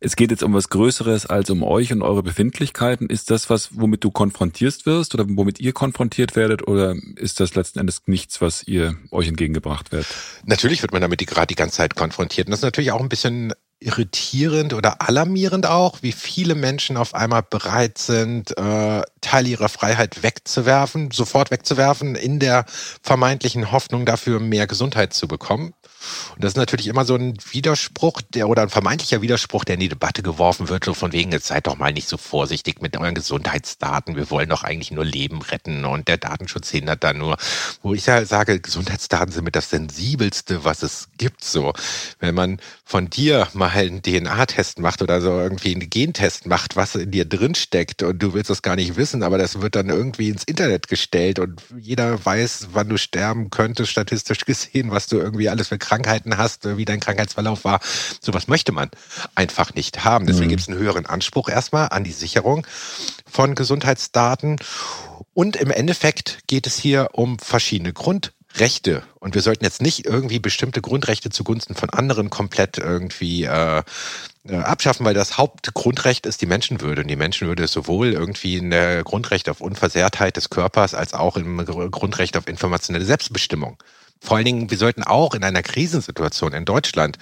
Es 0.00 0.16
geht 0.16 0.30
jetzt 0.30 0.42
um 0.42 0.52
was 0.52 0.68
Größeres 0.68 1.26
als 1.26 1.48
um 1.48 1.62
euch 1.62 1.90
und 1.90 2.02
eure 2.02 2.22
Befindlichkeiten. 2.22 3.08
Ist 3.08 3.30
das 3.30 3.48
was, 3.48 3.70
womit 3.72 4.04
du 4.04 4.10
konfrontiert 4.10 4.84
wirst 4.84 5.14
oder 5.14 5.24
womit 5.26 5.60
ihr 5.60 5.72
konfrontiert 5.72 6.36
werdet 6.36 6.66
oder 6.68 6.94
ist 7.16 7.40
das 7.40 7.54
letzten 7.54 7.78
Endes 7.78 8.02
nichts, 8.06 8.42
was 8.42 8.64
ihr 8.64 8.96
euch 9.10 9.28
entgegengebracht 9.28 9.92
werdet? 9.92 10.08
Natürlich 10.44 10.82
wird 10.82 10.92
man 10.92 11.00
damit 11.00 11.26
gerade 11.26 11.46
die 11.46 11.54
ganze 11.54 11.76
Zeit 11.76 11.96
konfrontiert. 11.96 12.48
Und 12.48 12.50
das 12.50 12.58
ist 12.60 12.64
natürlich 12.64 12.92
auch 12.92 13.00
ein 13.00 13.08
bisschen 13.08 13.54
irritierend 13.80 14.74
oder 14.74 15.00
alarmierend 15.00 15.66
auch, 15.66 16.02
wie 16.02 16.12
viele 16.12 16.54
Menschen 16.54 16.96
auf 16.96 17.14
einmal 17.14 17.42
bereit 17.42 17.98
sind, 17.98 18.56
äh, 18.56 19.02
Teile 19.24 19.48
ihrer 19.48 19.68
Freiheit 19.68 20.22
wegzuwerfen, 20.22 21.10
sofort 21.10 21.50
wegzuwerfen, 21.50 22.14
in 22.14 22.38
der 22.38 22.66
vermeintlichen 23.02 23.72
Hoffnung 23.72 24.04
dafür 24.04 24.38
mehr 24.38 24.66
Gesundheit 24.66 25.14
zu 25.14 25.26
bekommen. 25.26 25.74
Und 26.34 26.44
das 26.44 26.52
ist 26.52 26.56
natürlich 26.56 26.86
immer 26.86 27.04
so 27.04 27.14
ein 27.14 27.38
Widerspruch, 27.50 28.20
der 28.20 28.48
oder 28.48 28.62
ein 28.62 28.68
vermeintlicher 28.68 29.22
Widerspruch, 29.22 29.64
der 29.64 29.74
in 29.74 29.80
die 29.80 29.88
Debatte 29.88 30.22
geworfen 30.22 30.68
wird, 30.68 30.84
so 30.84 30.94
von 30.94 31.12
wegen, 31.12 31.32
jetzt 31.32 31.46
seid 31.46 31.66
doch 31.66 31.76
mal 31.76 31.92
nicht 31.92 32.08
so 32.08 32.16
vorsichtig 32.16 32.82
mit 32.82 32.96
euren 32.96 33.14
Gesundheitsdaten. 33.14 34.16
Wir 34.16 34.30
wollen 34.30 34.48
doch 34.48 34.64
eigentlich 34.64 34.90
nur 34.90 35.04
Leben 35.04 35.42
retten 35.42 35.84
und 35.84 36.08
der 36.08 36.18
Datenschutz 36.18 36.70
hindert 36.70 37.04
da 37.04 37.12
nur. 37.12 37.36
Wo 37.82 37.94
ich 37.94 38.06
ja 38.06 38.24
sage, 38.24 38.60
Gesundheitsdaten 38.60 39.32
sind 39.32 39.44
mit 39.44 39.56
das 39.56 39.70
sensibelste, 39.70 40.64
was 40.64 40.82
es 40.82 41.08
gibt. 41.16 41.44
So, 41.44 41.72
wenn 42.20 42.34
man 42.34 42.60
von 42.84 43.08
dir 43.08 43.48
mal 43.54 43.70
einen 43.70 44.02
DNA-Test 44.02 44.78
macht 44.78 45.02
oder 45.02 45.20
so 45.20 45.30
irgendwie 45.30 45.74
einen 45.74 45.88
Gentest 45.88 46.46
macht, 46.46 46.76
was 46.76 46.94
in 46.94 47.10
dir 47.10 47.24
drin 47.24 47.54
steckt 47.54 48.02
und 48.02 48.22
du 48.22 48.34
willst 48.34 48.50
das 48.50 48.62
gar 48.62 48.76
nicht 48.76 48.96
wissen, 48.96 49.13
aber 49.22 49.38
das 49.38 49.60
wird 49.60 49.76
dann 49.76 49.88
irgendwie 49.88 50.28
ins 50.28 50.44
Internet 50.44 50.88
gestellt 50.88 51.38
und 51.38 51.62
jeder 51.78 52.24
weiß, 52.24 52.68
wann 52.72 52.88
du 52.88 52.98
sterben 52.98 53.50
könntest, 53.50 53.90
statistisch 53.90 54.44
gesehen, 54.44 54.90
was 54.90 55.06
du 55.06 55.18
irgendwie 55.18 55.48
alles 55.48 55.68
für 55.68 55.78
Krankheiten 55.78 56.36
hast, 56.36 56.76
wie 56.76 56.84
dein 56.84 57.00
Krankheitsverlauf 57.00 57.64
war. 57.64 57.80
Sowas 58.20 58.48
möchte 58.48 58.72
man 58.72 58.90
einfach 59.34 59.74
nicht 59.74 60.04
haben. 60.04 60.26
Deswegen 60.26 60.46
mhm. 60.46 60.50
gibt 60.50 60.62
es 60.62 60.68
einen 60.68 60.78
höheren 60.78 61.06
Anspruch 61.06 61.48
erstmal 61.48 61.88
an 61.90 62.04
die 62.04 62.12
Sicherung 62.12 62.66
von 63.26 63.54
Gesundheitsdaten. 63.54 64.56
Und 65.32 65.56
im 65.56 65.70
Endeffekt 65.70 66.46
geht 66.46 66.66
es 66.66 66.76
hier 66.78 67.10
um 67.12 67.38
verschiedene 67.38 67.92
Grundrechte. 68.54 69.02
Und 69.18 69.34
wir 69.34 69.42
sollten 69.42 69.64
jetzt 69.64 69.82
nicht 69.82 70.06
irgendwie 70.06 70.38
bestimmte 70.38 70.80
Grundrechte 70.80 71.28
zugunsten 71.28 71.74
von 71.74 71.90
anderen 71.90 72.30
komplett 72.30 72.78
irgendwie 72.78 73.42
äh, 73.44 73.82
äh, 74.48 74.56
abschaffen, 74.56 75.04
weil 75.04 75.14
das 75.14 75.38
Hauptgrundrecht 75.38 76.24
ist 76.24 76.40
die 76.40 76.46
Menschenwürde. 76.46 77.02
Und 77.02 77.08
die 77.08 77.16
Menschenwürde 77.16 77.64
ist 77.64 77.72
sowohl 77.72 78.12
irgendwie 78.12 78.58
ein 78.58 79.02
Grundrecht 79.02 79.48
auf 79.48 79.60
Unversehrtheit 79.60 80.36
des 80.36 80.50
Körpers 80.50 80.94
als 80.94 81.14
auch 81.14 81.36
im 81.36 81.64
Grundrecht 81.64 82.36
auf 82.36 82.46
informationelle 82.46 83.04
Selbstbestimmung. 83.04 83.82
Vor 84.20 84.36
allen 84.36 84.46
Dingen, 84.46 84.70
wir 84.70 84.78
sollten 84.78 85.02
auch 85.02 85.34
in 85.34 85.42
einer 85.42 85.62
Krisensituation 85.62 86.52
in 86.52 86.64
Deutschland 86.64 87.18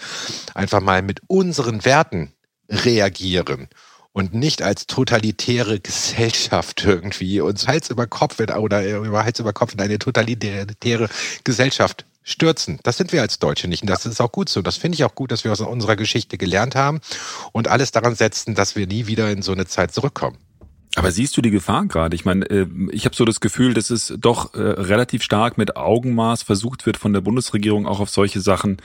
einfach 0.54 0.82
mal 0.82 1.00
mit 1.00 1.20
unseren 1.28 1.86
Werten 1.86 2.34
reagieren 2.68 3.68
und 4.12 4.34
nicht 4.34 4.62
als 4.62 4.86
totalitäre 4.86 5.80
Gesellschaft 5.80 6.84
irgendwie 6.84 7.40
uns 7.40 7.66
Hals 7.66 7.90
über 7.90 8.06
Kopf 8.06 8.40
in, 8.40 8.50
oder 8.50 8.86
über 8.98 9.24
Hals 9.24 9.40
über 9.40 9.52
Kopf 9.52 9.72
in 9.74 9.80
eine 9.80 9.98
totalitäre 9.98 11.08
Gesellschaft 11.44 12.04
stürzen. 12.22 12.78
Das 12.82 12.96
sind 12.96 13.12
wir 13.12 13.22
als 13.22 13.38
Deutsche 13.38 13.68
nicht. 13.68 13.82
Und 13.82 13.90
das 13.90 14.06
ist 14.06 14.20
auch 14.20 14.30
gut 14.30 14.48
so. 14.48 14.62
Das 14.62 14.76
finde 14.76 14.96
ich 14.96 15.04
auch 15.04 15.14
gut, 15.14 15.32
dass 15.32 15.44
wir 15.44 15.52
aus 15.52 15.60
unserer 15.60 15.96
Geschichte 15.96 16.38
gelernt 16.38 16.74
haben 16.74 17.00
und 17.52 17.68
alles 17.68 17.90
daran 17.90 18.14
setzen, 18.14 18.54
dass 18.54 18.76
wir 18.76 18.86
nie 18.86 19.06
wieder 19.06 19.30
in 19.30 19.42
so 19.42 19.52
eine 19.52 19.66
Zeit 19.66 19.92
zurückkommen. 19.92 20.38
Aber 20.94 21.10
siehst 21.10 21.36
du 21.36 21.40
die 21.40 21.50
Gefahr 21.50 21.86
gerade? 21.86 22.14
Ich 22.14 22.26
meine, 22.26 22.44
äh, 22.50 22.66
ich 22.90 23.06
habe 23.06 23.16
so 23.16 23.24
das 23.24 23.40
Gefühl, 23.40 23.72
dass 23.72 23.88
es 23.88 24.12
doch 24.18 24.54
äh, 24.54 24.60
relativ 24.60 25.22
stark 25.22 25.56
mit 25.56 25.76
Augenmaß 25.76 26.42
versucht 26.42 26.84
wird 26.84 26.98
von 26.98 27.14
der 27.14 27.22
Bundesregierung 27.22 27.86
auch 27.86 27.98
auf 27.98 28.10
solche 28.10 28.42
Sachen 28.42 28.76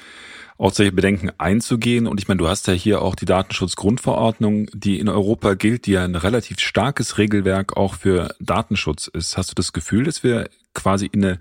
auf 0.58 0.74
solche 0.74 0.92
Bedenken 0.92 1.32
einzugehen. 1.38 2.08
Und 2.08 2.20
ich 2.20 2.28
meine, 2.28 2.40
du 2.40 2.48
hast 2.48 2.68
ja 2.68 2.74
hier 2.74 3.02
auch 3.02 3.16
die 3.16 3.26
Datenschutzgrundverordnung, 3.26 4.68
die 4.74 5.00
in 5.00 5.08
Europa 5.08 5.54
gilt, 5.54 5.86
die 5.86 5.92
ja 5.92 6.04
ein 6.04 6.16
relativ 6.16 6.60
starkes 6.60 7.18
Regelwerk 7.18 7.78
auch 7.78 7.96
für 7.96 8.34
Datenschutz 8.40 9.08
ist. 9.08 9.38
Hast 9.38 9.52
du 9.52 9.56
das 9.56 9.74
Gefühl, 9.74 10.06
dass 10.06 10.24
wir 10.24 10.50
quasi 10.74 11.08
in 11.08 11.26
eine 11.26 11.40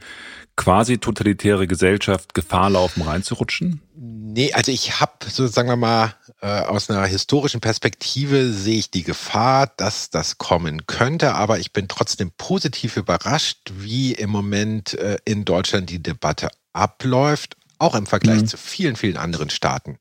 quasi 0.57 0.99
totalitäre 0.99 1.67
Gesellschaft 1.67 2.35
Gefahr 2.35 2.71
laufen, 2.71 3.03
reinzurutschen? 3.03 3.83
Nee, 3.95 4.53
also 4.53 4.73
ich 4.73 5.01
habe 5.01 5.13
so 5.27 5.47
sagen 5.47 5.69
wir 5.69 5.77
mal 5.77 6.15
äh, 6.41 6.47
aus 6.47 6.91
einer 6.91 7.07
historischen 7.07 7.61
Perspektive 7.61 8.51
sehe 8.53 8.79
ich 8.79 8.91
die 8.91 9.03
Gefahr, 9.03 9.71
dass 9.77 10.11
das 10.11 10.39
kommen 10.39 10.87
könnte, 10.87 11.35
aber 11.35 11.59
ich 11.59 11.73
bin 11.73 11.89
trotzdem 11.89 12.33
positiv 12.37 12.97
überrascht, 12.97 13.71
wie 13.79 14.13
im 14.13 14.31
Moment 14.31 14.95
äh, 14.95 15.19
in 15.25 15.45
Deutschland 15.45 15.91
die 15.91 16.03
Debatte 16.03 16.49
abläuft, 16.73 17.57
auch 17.79 17.95
im 17.95 18.07
Vergleich 18.07 18.43
mhm. 18.43 18.47
zu 18.47 18.57
vielen, 18.57 18.97
vielen 18.97 19.17
anderen 19.17 19.51
Staaten, 19.51 19.99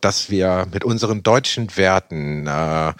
dass 0.00 0.30
wir 0.30 0.66
mit 0.72 0.84
unseren 0.84 1.22
deutschen 1.22 1.76
Werten 1.76 2.46
äh, 2.46 2.92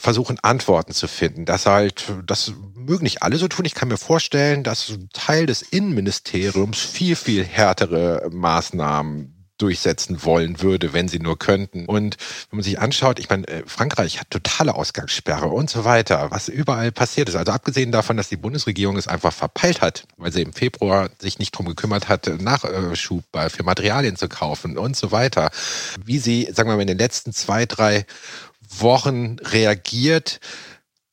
versuchen, 0.00 0.38
Antworten 0.42 0.92
zu 0.92 1.08
finden. 1.08 1.44
Das 1.44 1.66
halt, 1.66 2.04
das 2.26 2.52
mögen 2.74 3.04
nicht 3.04 3.22
alle 3.22 3.38
so 3.38 3.48
tun. 3.48 3.64
Ich 3.64 3.74
kann 3.74 3.88
mir 3.88 3.96
vorstellen, 3.96 4.62
dass 4.62 4.98
Teil 5.12 5.46
des 5.46 5.62
Innenministeriums 5.62 6.78
viel, 6.80 7.16
viel 7.16 7.44
härtere 7.44 8.28
Maßnahmen 8.30 9.33
durchsetzen 9.64 10.22
wollen 10.24 10.60
würde, 10.60 10.92
wenn 10.92 11.08
sie 11.08 11.20
nur 11.20 11.38
könnten. 11.38 11.86
Und 11.86 12.18
wenn 12.50 12.58
man 12.58 12.62
sich 12.62 12.78
anschaut, 12.78 13.18
ich 13.18 13.30
meine, 13.30 13.48
äh, 13.48 13.62
Frankreich 13.66 14.20
hat 14.20 14.28
totale 14.28 14.74
Ausgangssperre 14.74 15.46
und 15.46 15.70
so 15.70 15.86
weiter, 15.86 16.30
was 16.30 16.48
überall 16.48 16.92
passiert 16.92 17.30
ist. 17.30 17.34
Also 17.34 17.50
abgesehen 17.50 17.92
davon, 17.92 18.18
dass 18.18 18.28
die 18.28 18.36
Bundesregierung 18.36 18.98
es 18.98 19.08
einfach 19.08 19.32
verpeilt 19.32 19.80
hat, 19.80 20.06
weil 20.18 20.32
sie 20.32 20.42
im 20.42 20.52
Februar 20.52 21.08
sich 21.18 21.38
nicht 21.38 21.52
drum 21.52 21.64
gekümmert 21.64 22.10
hat, 22.10 22.26
Nachschub 22.26 23.24
für 23.48 23.62
Materialien 23.62 24.16
zu 24.16 24.28
kaufen 24.28 24.76
und 24.76 24.96
so 24.96 25.12
weiter. 25.12 25.50
Wie 26.04 26.18
sie, 26.18 26.46
sagen 26.52 26.68
wir 26.68 26.76
mal, 26.76 26.82
in 26.82 26.88
den 26.88 26.98
letzten 26.98 27.32
zwei, 27.32 27.64
drei 27.64 28.04
Wochen 28.68 29.36
reagiert, 29.40 30.40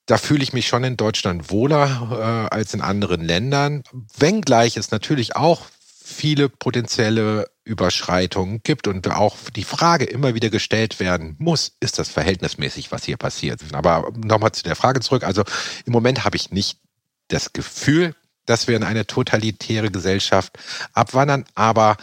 da 0.07 0.17
fühle 0.17 0.43
ich 0.43 0.51
mich 0.51 0.67
schon 0.67 0.83
in 0.83 0.97
Deutschland 0.97 1.51
wohler 1.51 2.49
äh, 2.49 2.53
als 2.53 2.73
in 2.73 2.81
anderen 2.81 3.21
Ländern. 3.21 3.83
Wenngleich 4.17 4.75
es 4.75 4.91
natürlich 4.91 5.37
auch 5.37 5.67
viele 6.03 6.49
potenzielle 6.49 7.50
Überschreitungen 7.63 8.61
gibt 8.63 8.87
und 8.87 9.07
auch 9.09 9.37
die 9.55 9.63
Frage 9.63 10.05
immer 10.05 10.33
wieder 10.33 10.49
gestellt 10.49 10.99
werden 10.99 11.35
muss, 11.37 11.73
ist 11.79 11.99
das 11.99 12.09
verhältnismäßig, 12.09 12.91
was 12.91 13.03
hier 13.03 13.17
passiert? 13.17 13.61
Aber 13.73 14.11
nochmal 14.15 14.51
zu 14.51 14.63
der 14.63 14.75
Frage 14.75 14.99
zurück. 14.99 15.23
Also 15.23 15.43
im 15.85 15.93
Moment 15.93 16.25
habe 16.25 16.37
ich 16.37 16.51
nicht 16.51 16.79
das 17.27 17.53
Gefühl, 17.53 18.15
dass 18.45 18.67
wir 18.67 18.75
in 18.75 18.83
eine 18.83 19.05
totalitäre 19.05 19.91
Gesellschaft 19.91 20.57
abwandern, 20.93 21.45
aber 21.53 21.97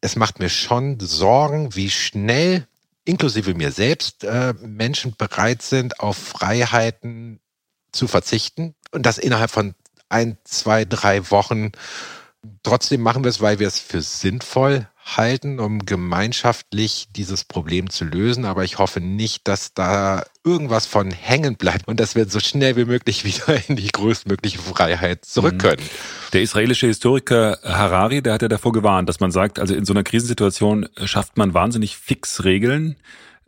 es 0.00 0.16
macht 0.16 0.40
mir 0.40 0.48
schon 0.48 0.98
Sorgen, 1.00 1.74
wie 1.74 1.90
schnell, 1.90 2.66
inklusive 3.04 3.54
mir 3.54 3.72
selbst, 3.72 4.24
äh, 4.24 4.54
Menschen 4.60 5.14
bereit 5.16 5.62
sind, 5.62 6.00
auf 6.00 6.16
Freiheiten 6.16 7.40
zu 7.92 8.08
verzichten 8.08 8.74
und 8.90 9.06
das 9.06 9.18
innerhalb 9.18 9.50
von 9.50 9.74
ein, 10.08 10.38
zwei, 10.44 10.84
drei 10.84 11.30
Wochen 11.30 11.72
Trotzdem 12.62 13.00
machen 13.00 13.24
wir 13.24 13.30
es, 13.30 13.40
weil 13.40 13.58
wir 13.58 13.66
es 13.66 13.80
für 13.80 14.00
sinnvoll 14.00 14.86
halten, 15.16 15.58
um 15.58 15.84
gemeinschaftlich 15.86 17.08
dieses 17.16 17.44
Problem 17.44 17.90
zu 17.90 18.04
lösen. 18.04 18.44
Aber 18.44 18.64
ich 18.64 18.78
hoffe 18.78 19.00
nicht, 19.00 19.48
dass 19.48 19.74
da 19.74 20.24
irgendwas 20.44 20.86
von 20.86 21.10
hängen 21.10 21.56
bleibt 21.56 21.88
und 21.88 21.98
dass 21.98 22.14
wir 22.14 22.28
so 22.28 22.40
schnell 22.40 22.76
wie 22.76 22.84
möglich 22.84 23.24
wieder 23.24 23.60
in 23.68 23.76
die 23.76 23.88
größtmögliche 23.88 24.58
Freiheit 24.58 25.24
zurück 25.24 25.54
mhm. 25.54 25.58
können. 25.58 25.82
Der 26.32 26.42
israelische 26.42 26.86
Historiker 26.86 27.58
Harari, 27.64 28.22
der 28.22 28.34
hat 28.34 28.42
ja 28.42 28.48
davor 28.48 28.72
gewarnt, 28.72 29.08
dass 29.08 29.20
man 29.20 29.30
sagt, 29.30 29.58
also 29.58 29.74
in 29.74 29.84
so 29.84 29.92
einer 29.92 30.04
Krisensituation 30.04 30.88
schafft 31.04 31.38
man 31.38 31.54
wahnsinnig 31.54 31.96
fix 31.96 32.44
Regeln, 32.44 32.96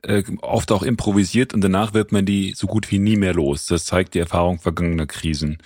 äh, 0.03 0.23
oft 0.41 0.73
auch 0.73 0.83
improvisiert 0.83 1.53
und 1.53 1.61
danach 1.61 1.95
wird 1.95 2.11
man 2.11 2.25
die 2.25 2.55
so 2.57 2.67
gut 2.67 2.91
wie 2.91 2.99
nie 2.99 3.17
mehr 3.17 3.35
los. 3.35 3.67
Das 3.67 3.85
zeigt 3.85 4.15
die 4.15 4.19
Erfahrung 4.19 4.59
vergangener 4.59 5.07
Krisen. 5.07 5.59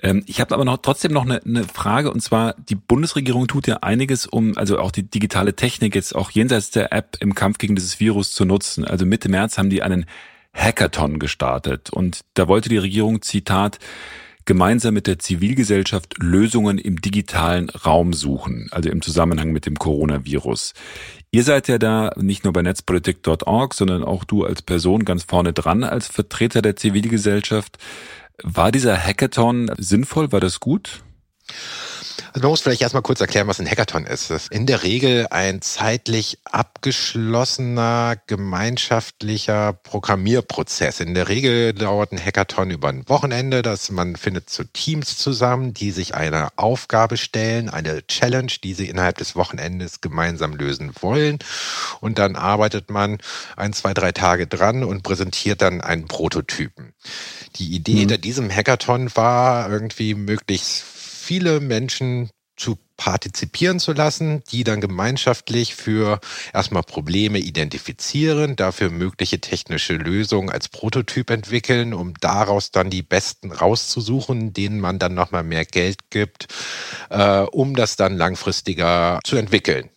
Ähm, 0.00 0.22
ich 0.26 0.40
habe 0.40 0.54
aber 0.54 0.64
noch 0.64 0.78
trotzdem 0.78 1.12
noch 1.12 1.24
eine, 1.24 1.42
eine 1.44 1.64
Frage 1.64 2.10
und 2.10 2.20
zwar 2.20 2.54
die 2.54 2.74
Bundesregierung 2.74 3.46
tut 3.46 3.66
ja 3.66 3.78
einiges, 3.78 4.26
um 4.26 4.56
also 4.56 4.78
auch 4.78 4.90
die 4.90 5.08
digitale 5.08 5.54
Technik 5.54 5.94
jetzt 5.94 6.14
auch 6.14 6.30
jenseits 6.30 6.70
der 6.70 6.92
App 6.92 7.16
im 7.20 7.34
Kampf 7.34 7.58
gegen 7.58 7.74
dieses 7.74 8.00
Virus 8.00 8.32
zu 8.32 8.44
nutzen. 8.44 8.84
Also 8.84 9.06
Mitte 9.06 9.28
März 9.28 9.58
haben 9.58 9.70
die 9.70 9.82
einen 9.82 10.06
Hackathon 10.54 11.18
gestartet 11.18 11.90
und 11.90 12.20
da 12.34 12.48
wollte 12.48 12.68
die 12.68 12.78
Regierung 12.78 13.22
Zitat 13.22 13.78
gemeinsam 14.48 14.94
mit 14.94 15.06
der 15.06 15.18
Zivilgesellschaft 15.18 16.14
Lösungen 16.18 16.78
im 16.78 17.02
digitalen 17.02 17.68
Raum 17.68 18.14
suchen, 18.14 18.68
also 18.70 18.88
im 18.88 19.02
Zusammenhang 19.02 19.52
mit 19.52 19.66
dem 19.66 19.76
Coronavirus. 19.76 20.72
Ihr 21.30 21.44
seid 21.44 21.68
ja 21.68 21.76
da 21.76 22.12
nicht 22.16 22.44
nur 22.44 22.54
bei 22.54 22.62
netzpolitik.org, 22.62 23.74
sondern 23.74 24.02
auch 24.02 24.24
du 24.24 24.44
als 24.44 24.62
Person 24.62 25.04
ganz 25.04 25.24
vorne 25.24 25.52
dran 25.52 25.84
als 25.84 26.08
Vertreter 26.08 26.62
der 26.62 26.76
Zivilgesellschaft. 26.76 27.76
War 28.44 28.70
dieser 28.70 28.96
Hackathon 28.96 29.70
sinnvoll? 29.78 30.30
War 30.32 30.40
das 30.40 30.60
gut? 30.60 31.02
Also 32.32 32.42
man 32.42 32.50
muss 32.50 32.60
vielleicht 32.60 32.82
erstmal 32.82 33.02
kurz 33.02 33.20
erklären, 33.20 33.48
was 33.48 33.58
ein 33.58 33.68
Hackathon 33.68 34.04
ist. 34.04 34.30
Das 34.30 34.44
ist 34.44 34.52
in 34.52 34.66
der 34.66 34.82
Regel 34.82 35.26
ein 35.30 35.62
zeitlich 35.62 36.38
abgeschlossener 36.44 38.16
gemeinschaftlicher 38.26 39.72
Programmierprozess. 39.72 41.00
In 41.00 41.14
der 41.14 41.28
Regel 41.28 41.72
dauert 41.72 42.12
ein 42.12 42.24
Hackathon 42.24 42.70
über 42.70 42.88
ein 42.88 43.08
Wochenende, 43.08 43.62
dass 43.62 43.90
man 43.90 44.16
findet 44.16 44.50
so 44.50 44.62
Teams 44.64 45.16
zusammen, 45.16 45.74
die 45.74 45.90
sich 45.90 46.14
eine 46.14 46.48
Aufgabe 46.56 47.16
stellen, 47.16 47.70
eine 47.70 48.06
Challenge, 48.06 48.52
die 48.62 48.74
sie 48.74 48.88
innerhalb 48.88 49.18
des 49.18 49.34
Wochenendes 49.34 50.00
gemeinsam 50.00 50.54
lösen 50.54 50.92
wollen. 51.00 51.38
Und 52.00 52.18
dann 52.18 52.36
arbeitet 52.36 52.90
man 52.90 53.18
ein, 53.56 53.72
zwei, 53.72 53.94
drei 53.94 54.12
Tage 54.12 54.46
dran 54.46 54.84
und 54.84 55.02
präsentiert 55.02 55.62
dann 55.62 55.80
einen 55.80 56.06
Prototypen. 56.06 56.92
Die 57.56 57.74
Idee 57.74 57.94
mhm. 57.94 57.98
hinter 57.98 58.18
diesem 58.18 58.50
Hackathon 58.50 59.10
war 59.16 59.70
irgendwie 59.70 60.14
möglichst 60.14 60.97
viele 61.28 61.60
Menschen 61.60 62.30
zu 62.56 62.78
partizipieren 62.96 63.78
zu 63.80 63.92
lassen, 63.92 64.42
die 64.50 64.64
dann 64.64 64.80
gemeinschaftlich 64.80 65.74
für 65.74 66.20
erstmal 66.54 66.82
Probleme 66.82 67.38
identifizieren, 67.38 68.56
dafür 68.56 68.88
mögliche 68.88 69.38
technische 69.38 69.92
Lösungen 69.92 70.48
als 70.48 70.70
Prototyp 70.70 71.28
entwickeln, 71.28 71.92
um 71.92 72.14
daraus 72.22 72.70
dann 72.70 72.88
die 72.88 73.02
besten 73.02 73.52
rauszusuchen, 73.52 74.54
denen 74.54 74.80
man 74.80 74.98
dann 74.98 75.12
nochmal 75.12 75.44
mehr 75.44 75.66
Geld 75.66 76.08
gibt, 76.08 76.46
äh, 77.10 77.40
um 77.40 77.76
das 77.76 77.96
dann 77.96 78.16
langfristiger 78.16 79.20
zu 79.22 79.36
entwickeln. 79.36 79.90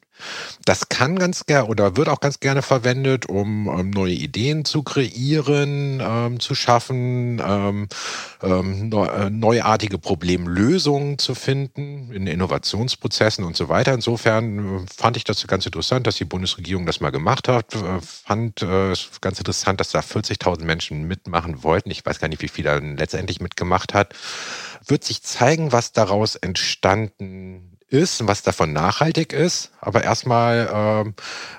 Das 0.65 0.89
kann 0.89 1.17
ganz 1.17 1.45
gerne 1.45 1.67
oder 1.67 1.97
wird 1.97 2.09
auch 2.09 2.19
ganz 2.19 2.39
gerne 2.39 2.61
verwendet, 2.61 3.27
um 3.27 3.67
ähm, 3.67 3.89
neue 3.89 4.13
Ideen 4.13 4.65
zu 4.65 4.83
kreieren, 4.83 6.01
ähm, 6.01 6.39
zu 6.39 6.55
schaffen, 6.55 7.41
ähm, 7.45 7.87
ähm 8.41 8.89
neu, 8.89 9.05
äh, 9.07 9.29
neuartige 9.29 9.97
Problemlösungen 9.97 11.17
zu 11.17 11.35
finden 11.35 12.11
in 12.11 12.27
Innovationsprozessen 12.27 13.43
und 13.43 13.55
so 13.55 13.69
weiter. 13.69 13.93
Insofern 13.93 14.83
äh, 14.83 14.85
fand 14.95 15.17
ich 15.17 15.23
das 15.23 15.45
ganz 15.47 15.65
interessant, 15.65 16.07
dass 16.07 16.15
die 16.15 16.25
Bundesregierung 16.25 16.85
das 16.85 17.01
mal 17.01 17.11
gemacht 17.11 17.47
hat. 17.47 17.73
Äh, 17.75 18.01
fand 18.01 18.61
äh, 18.61 18.93
ganz 19.21 19.39
interessant, 19.39 19.79
dass 19.79 19.89
da 19.89 19.99
40.000 19.99 20.63
Menschen 20.63 21.07
mitmachen 21.07 21.63
wollten. 21.63 21.91
Ich 21.91 22.05
weiß 22.05 22.19
gar 22.19 22.27
nicht, 22.27 22.41
wie 22.41 22.47
viele 22.47 22.69
dann 22.69 22.97
letztendlich 22.97 23.41
mitgemacht 23.41 23.93
hat. 23.93 24.13
Wird 24.85 25.03
sich 25.03 25.23
zeigen, 25.23 25.71
was 25.71 25.91
daraus 25.91 26.35
entstanden 26.35 27.70
ist 27.91 28.21
und 28.21 28.27
was 28.27 28.41
davon 28.41 28.73
nachhaltig 28.73 29.33
ist. 29.33 29.71
Aber 29.81 30.03
erstmal 30.03 30.69
ähm, 30.73 31.13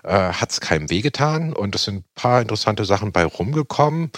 äh, 0.05 0.33
hat 0.33 0.51
es 0.51 0.61
keinem 0.61 0.88
wehgetan 0.90 1.53
und 1.53 1.75
es 1.75 1.85
sind 1.85 1.97
ein 1.97 2.05
paar 2.14 2.40
interessante 2.40 2.85
Sachen 2.85 3.12
bei 3.12 3.25
rumgekommen. 3.25 4.11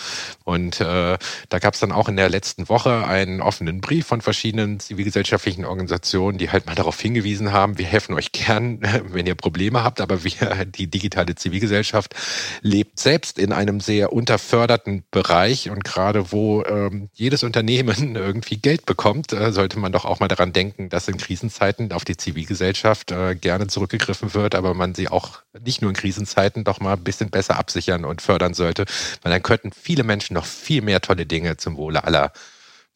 Und 0.45 0.81
äh, 0.81 1.19
da 1.49 1.59
gab 1.59 1.75
es 1.75 1.81
dann 1.81 1.91
auch 1.91 2.09
in 2.09 2.17
der 2.17 2.29
letzten 2.29 2.69
Woche 2.69 3.07
einen 3.07 3.41
offenen 3.41 3.81
Brief 3.81 4.07
von 4.07 4.21
verschiedenen 4.21 4.79
zivilgesellschaftlichen 4.79 5.65
Organisationen, 5.65 6.39
die 6.39 6.51
halt 6.51 6.67
mal 6.67 6.75
darauf 6.75 7.01
hingewiesen 7.01 7.53
haben, 7.53 7.79
wir 7.79 7.87
helfen 7.87 8.15
euch 8.15 8.33
gern, 8.33 8.81
wenn 9.09 9.27
ihr 9.27 9.35
Probleme 9.35 9.83
habt, 9.83 10.01
aber 10.01 10.23
wir, 10.23 10.65
die 10.67 10.87
digitale 10.87 11.35
Zivilgesellschaft, 11.35 12.15
lebt 12.61 13.01
selbst 13.01 13.39
in 13.39 13.53
einem 13.53 13.81
sehr 13.81 14.13
unterförderten 14.13 15.05
Bereich 15.11 15.71
und 15.71 15.83
gerade 15.83 16.31
wo 16.31 16.63
ähm, 16.65 17.09
jedes 17.15 17.43
Unternehmen 17.43 18.15
irgendwie 18.17 18.59
Geld 18.59 18.87
bekommt, 18.87 19.33
äh, 19.33 19.51
sollte 19.51 19.79
man 19.79 19.93
doch 19.93 20.05
auch 20.05 20.21
mal 20.21 20.29
daran 20.29 20.53
denken, 20.53 20.89
dass 20.89 21.09
in 21.09 21.17
Krisenzeiten 21.17 21.91
auf 21.93 22.04
die 22.05 22.17
Zivilgesellschaft 22.17 23.11
äh, 23.11 23.35
gerne 23.35 23.67
zurückgegriffen 23.67 24.35
wird, 24.35 24.55
aber 24.55 24.75
man 24.75 24.95
sie 24.95 25.09
auch 25.09 25.43
nicht 25.65 25.83
nur 25.83 25.91
in 25.91 25.97
Krisenzeiten 25.97 26.65
doch 26.65 26.81
mal 26.81 26.95
ein 26.95 27.05
bisschen 27.05 27.31
besser 27.31 27.59
absichern 27.59 28.05
und 28.05 28.23
fördern 28.23 28.55
sollte, 28.55 28.85
weil 29.23 29.33
dann 29.33 29.43
könnten 29.43 29.73
viele 29.73 30.05
Menschen 30.05 30.35
noch 30.35 30.47
viel 30.47 30.83
mehr 30.83 31.01
tolle 31.01 31.27
Dinge 31.27 31.57
zum 31.57 31.77
Wohle 31.77 32.05
aller 32.05 32.33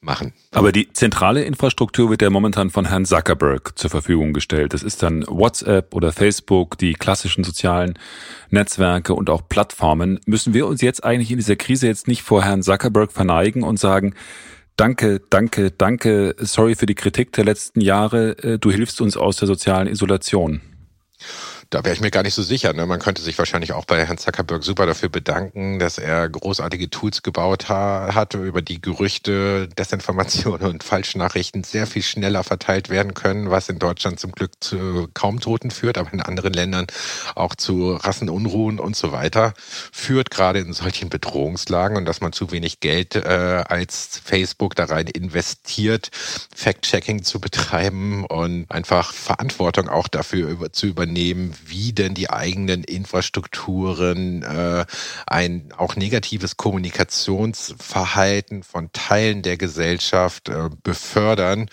machen. 0.00 0.32
Aber 0.52 0.70
die 0.70 0.92
zentrale 0.92 1.42
Infrastruktur 1.42 2.10
wird 2.10 2.22
ja 2.22 2.30
momentan 2.30 2.70
von 2.70 2.86
Herrn 2.86 3.04
Zuckerberg 3.04 3.76
zur 3.76 3.90
Verfügung 3.90 4.32
gestellt. 4.32 4.72
Das 4.72 4.82
ist 4.82 5.02
dann 5.02 5.24
WhatsApp 5.26 5.94
oder 5.94 6.12
Facebook, 6.12 6.78
die 6.78 6.92
klassischen 6.92 7.42
sozialen 7.42 7.98
Netzwerke 8.50 9.14
und 9.14 9.28
auch 9.28 9.48
Plattformen. 9.48 10.20
Müssen 10.26 10.54
wir 10.54 10.66
uns 10.66 10.82
jetzt 10.82 11.02
eigentlich 11.02 11.30
in 11.30 11.38
dieser 11.38 11.56
Krise 11.56 11.88
jetzt 11.88 12.06
nicht 12.06 12.22
vor 12.22 12.44
Herrn 12.44 12.62
Zuckerberg 12.62 13.12
verneigen 13.12 13.64
und 13.64 13.78
sagen, 13.78 14.14
Danke, 14.78 15.20
danke, 15.28 15.72
danke. 15.72 16.36
Sorry 16.38 16.76
für 16.76 16.86
die 16.86 16.94
Kritik 16.94 17.32
der 17.32 17.44
letzten 17.44 17.80
Jahre. 17.80 18.38
Äh, 18.38 18.58
du 18.60 18.70
hilfst 18.70 19.00
uns 19.00 19.16
aus 19.16 19.36
der 19.36 19.48
sozialen 19.48 19.88
Isolation. 19.88 20.60
Da 21.70 21.85
wäre 21.85 21.94
ich 21.94 22.00
mir 22.00 22.11
gar 22.11 22.22
nicht 22.22 22.33
so 22.33 22.42
sicher. 22.42 22.72
Ne? 22.72 22.87
Man 22.87 22.98
könnte 22.98 23.20
sich 23.20 23.37
wahrscheinlich 23.37 23.74
auch 23.74 23.85
bei 23.85 24.07
Herrn 24.07 24.16
Zuckerberg 24.16 24.64
super 24.64 24.87
dafür 24.87 25.11
bedanken, 25.11 25.78
dass 25.78 25.98
er 25.98 26.26
großartige 26.26 26.88
Tools 26.88 27.22
gebaut 27.22 27.68
ha 27.68 28.14
hat, 28.14 28.33
über 28.33 28.62
die 28.62 28.81
Gerüchte, 28.81 29.68
Desinformationen 29.76 30.66
und 30.66 30.83
Falschnachrichten 30.83 31.64
sehr 31.64 31.87
viel 31.87 32.02
schneller 32.02 32.42
verteilt 32.42 32.88
werden 32.88 33.12
können, 33.12 33.50
was 33.50 33.68
in 33.68 33.78
Deutschland 33.78 34.18
zum 34.18 34.33
Glück 34.33 34.52
zu 34.61 35.09
kaum 35.12 35.40
Toten 35.40 35.70
führt, 35.70 35.98
aber 35.98 36.11
in 36.11 36.22
anderen 36.22 36.54
Ländern 36.54 36.87
auch 37.35 37.54
zu 37.54 37.96
Rassenunruhen 37.96 38.81
und 38.81 38.96
so 38.96 39.12
weiter 39.12 39.52
führt, 39.92 40.31
gerade 40.31 40.61
in 40.61 40.72
solchen 40.72 41.11
Bedrohungslagen 41.11 41.98
und 41.98 42.07
dass 42.07 42.22
man 42.22 42.33
zu 42.33 42.50
wenig 42.50 42.81
Geld 42.81 43.14
äh, 43.14 43.18
als 43.68 44.22
Facebook 44.24 44.74
da 44.74 44.85
rein 44.85 45.07
investiert, 45.07 46.09
Fact-Checking 46.57 47.24
zu 47.24 47.40
betreiben 47.40 48.24
und 48.24 48.70
einfach 48.70 49.12
Verantwortung 49.12 49.90
auch 49.90 50.09
dafür 50.09 50.48
über, 50.48 50.72
zu 50.72 50.87
übernehmen, 50.87 51.57
wie 51.66 51.92
denn 51.92 52.14
die 52.14 52.30
eigenen 52.30 52.84
Infrastrukturen 52.84 54.42
äh, 54.42 54.84
ein 55.26 55.72
auch 55.76 55.96
negatives 55.96 56.56
Kommunikationsverhalten 56.56 58.62
von 58.62 58.90
Teilen 58.92 59.42
der 59.42 59.56
Gesellschaft 59.56 60.48
äh, 60.48 60.68
befördern. 60.82 61.68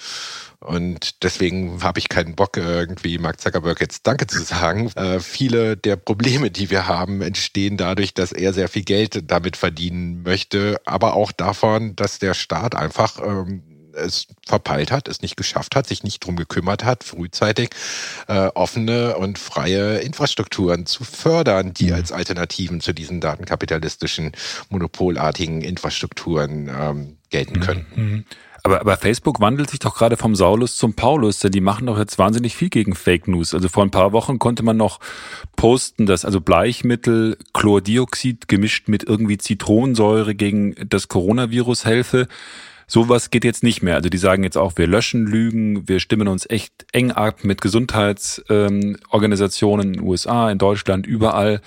Und 0.59 1.23
deswegen 1.23 1.83
habe 1.83 1.99
ich 1.99 2.09
keinen 2.09 2.35
Bock, 2.35 2.57
irgendwie 2.57 3.19
Mark 3.19 3.39
Zuckerberg 3.39 3.79
jetzt 3.81 4.07
Danke 4.07 4.25
zu 4.25 4.41
sagen. 4.41 4.91
Äh, 4.95 5.19
viele 5.19 5.77
der 5.77 5.95
Probleme, 5.95 6.49
die 6.49 6.71
wir 6.71 6.87
haben, 6.87 7.21
entstehen 7.21 7.77
dadurch, 7.77 8.13
dass 8.13 8.31
er 8.31 8.53
sehr 8.53 8.67
viel 8.67 8.83
Geld 8.83 9.29
damit 9.29 9.57
verdienen 9.57 10.23
möchte, 10.23 10.81
aber 10.85 11.13
auch 11.13 11.31
davon, 11.31 11.95
dass 11.95 12.17
der 12.17 12.33
Staat 12.33 12.75
einfach 12.75 13.19
ähm, 13.23 13.74
es 13.95 14.27
verpeilt 14.45 14.91
hat, 14.91 15.07
es 15.07 15.21
nicht 15.21 15.37
geschafft 15.37 15.75
hat, 15.75 15.87
sich 15.87 16.03
nicht 16.03 16.25
drum 16.25 16.35
gekümmert 16.35 16.83
hat, 16.83 17.03
frühzeitig 17.03 17.69
äh, 18.27 18.47
offene 18.53 19.17
und 19.17 19.39
freie 19.39 19.99
Infrastrukturen 19.99 20.85
zu 20.85 21.03
fördern, 21.03 21.73
die 21.73 21.87
mhm. 21.87 21.93
als 21.93 22.11
Alternativen 22.11 22.81
zu 22.81 22.93
diesen 22.93 23.21
datenkapitalistischen, 23.21 24.31
monopolartigen 24.69 25.61
Infrastrukturen 25.61 26.69
ähm, 26.69 27.17
gelten 27.29 27.59
können. 27.59 27.85
Mhm. 27.95 28.25
Aber, 28.65 28.81
aber 28.81 28.97
Facebook 28.97 29.39
wandelt 29.41 29.69
sich 29.69 29.77
doch 29.77 29.93
gerade 29.95 30.17
vom 30.17 30.33
Saulus 30.33 30.75
zum 30.75 30.95
Paulus, 30.95 31.37
denn 31.37 31.51
die 31.51 31.61
machen 31.61 31.85
doch 31.85 31.99
jetzt 31.99 32.17
wahnsinnig 32.17 32.55
viel 32.55 32.69
gegen 32.69 32.95
Fake 32.95 33.27
News. 33.27 33.53
Also 33.53 33.69
vor 33.69 33.83
ein 33.83 33.91
paar 33.91 34.11
Wochen 34.11 34.39
konnte 34.39 34.63
man 34.63 34.75
noch 34.75 34.99
posten, 35.55 36.07
dass 36.07 36.25
also 36.25 36.41
Bleichmittel, 36.41 37.37
Chlordioxid 37.53 38.47
gemischt 38.47 38.87
mit 38.87 39.03
irgendwie 39.03 39.37
Zitronensäure 39.37 40.33
gegen 40.33 40.73
das 40.89 41.09
Coronavirus 41.09 41.85
helfe. 41.85 42.27
Sowas 42.87 43.31
geht 43.31 43.43
jetzt 43.43 43.63
nicht 43.63 43.81
mehr. 43.81 43.95
Also 43.95 44.09
die 44.09 44.17
sagen 44.17 44.43
jetzt 44.43 44.57
auch, 44.57 44.73
wir 44.75 44.85
löschen 44.87 45.25
Lügen, 45.25 45.87
wir 45.87 45.99
stimmen 45.99 46.27
uns 46.27 46.47
echt 46.49 46.85
eng 46.91 47.11
ab 47.11 47.43
mit 47.43 47.61
Gesundheitsorganisationen 47.61 49.87
ähm, 49.87 49.93
in 49.93 49.99
den 49.99 50.07
USA, 50.07 50.51
in 50.51 50.57
Deutschland, 50.57 51.07
überall. 51.07 51.61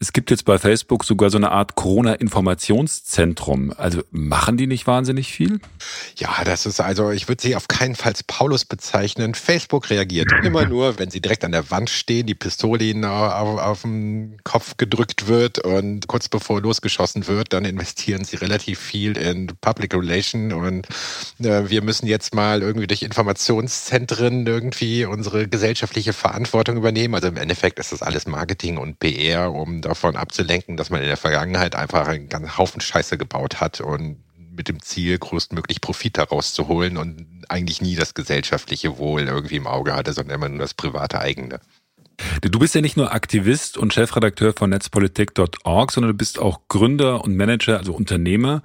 Es 0.00 0.12
gibt 0.12 0.30
jetzt 0.30 0.44
bei 0.44 0.58
Facebook 0.58 1.04
sogar 1.04 1.30
so 1.30 1.38
eine 1.38 1.52
Art 1.52 1.76
Corona-Informationszentrum. 1.76 3.72
Also 3.76 4.02
machen 4.10 4.56
die 4.56 4.66
nicht 4.66 4.86
wahnsinnig 4.86 5.32
viel? 5.32 5.60
Ja, 6.16 6.42
das 6.44 6.66
ist 6.66 6.80
also, 6.80 7.10
ich 7.10 7.28
würde 7.28 7.42
sie 7.42 7.56
auf 7.56 7.68
keinen 7.68 7.94
Fall 7.94 8.14
Paulus 8.26 8.64
bezeichnen. 8.64 9.34
Facebook 9.34 9.90
reagiert 9.90 10.30
immer 10.42 10.66
nur, 10.70 10.98
wenn 10.98 11.10
sie 11.10 11.20
direkt 11.20 11.44
an 11.44 11.52
der 11.52 11.70
Wand 11.70 11.90
stehen, 11.90 12.26
die 12.26 12.34
Pistole 12.34 12.84
ihnen 12.84 13.04
auf, 13.04 13.60
auf 13.60 13.82
den 13.82 14.38
Kopf 14.44 14.76
gedrückt 14.76 15.28
wird 15.28 15.58
und 15.58 16.06
kurz 16.06 16.28
bevor 16.28 16.60
losgeschossen 16.60 17.26
wird, 17.26 17.52
dann 17.52 17.64
investieren 17.64 18.24
sie 18.24 18.36
relativ 18.36 18.78
viel 18.78 19.16
in 19.16 19.48
Public 19.60 19.94
Relation 19.94 20.52
und 20.52 20.63
äh, 20.66 21.68
wir 21.68 21.82
müssen 21.82 22.06
jetzt 22.06 22.34
mal 22.34 22.62
irgendwie 22.62 22.86
durch 22.86 23.02
Informationszentren 23.02 24.46
irgendwie 24.46 25.04
unsere 25.04 25.48
gesellschaftliche 25.48 26.12
Verantwortung 26.12 26.76
übernehmen. 26.76 27.14
Also 27.14 27.28
im 27.28 27.36
Endeffekt 27.36 27.78
ist 27.78 27.92
das 27.92 28.02
alles 28.02 28.26
Marketing 28.26 28.78
und 28.78 28.98
PR, 28.98 29.52
um 29.52 29.80
davon 29.80 30.16
abzulenken, 30.16 30.76
dass 30.76 30.90
man 30.90 31.00
in 31.00 31.08
der 31.08 31.16
Vergangenheit 31.16 31.74
einfach 31.74 32.08
einen 32.08 32.28
ganzen 32.28 32.56
Haufen 32.58 32.80
Scheiße 32.80 33.18
gebaut 33.18 33.60
hat 33.60 33.80
und 33.80 34.24
mit 34.56 34.68
dem 34.68 34.80
Ziel, 34.80 35.18
größtmöglich 35.18 35.80
Profit 35.80 36.18
daraus 36.18 36.52
zu 36.52 36.68
holen 36.68 36.96
und 36.96 37.26
eigentlich 37.48 37.82
nie 37.82 37.96
das 37.96 38.14
gesellschaftliche 38.14 38.98
Wohl 38.98 39.22
irgendwie 39.22 39.56
im 39.56 39.66
Auge 39.66 39.94
hatte, 39.94 40.12
sondern 40.12 40.36
immer 40.36 40.48
nur 40.48 40.60
das 40.60 40.74
private 40.74 41.20
eigene. 41.20 41.60
Du 42.42 42.58
bist 42.58 42.74
ja 42.74 42.80
nicht 42.80 42.96
nur 42.96 43.12
Aktivist 43.12 43.76
und 43.76 43.92
Chefredakteur 43.92 44.52
von 44.52 44.70
netzpolitik.org, 44.70 45.90
sondern 45.90 46.12
du 46.12 46.16
bist 46.16 46.38
auch 46.38 46.60
Gründer 46.68 47.24
und 47.24 47.36
Manager, 47.36 47.78
also 47.78 47.92
Unternehmer. 47.92 48.62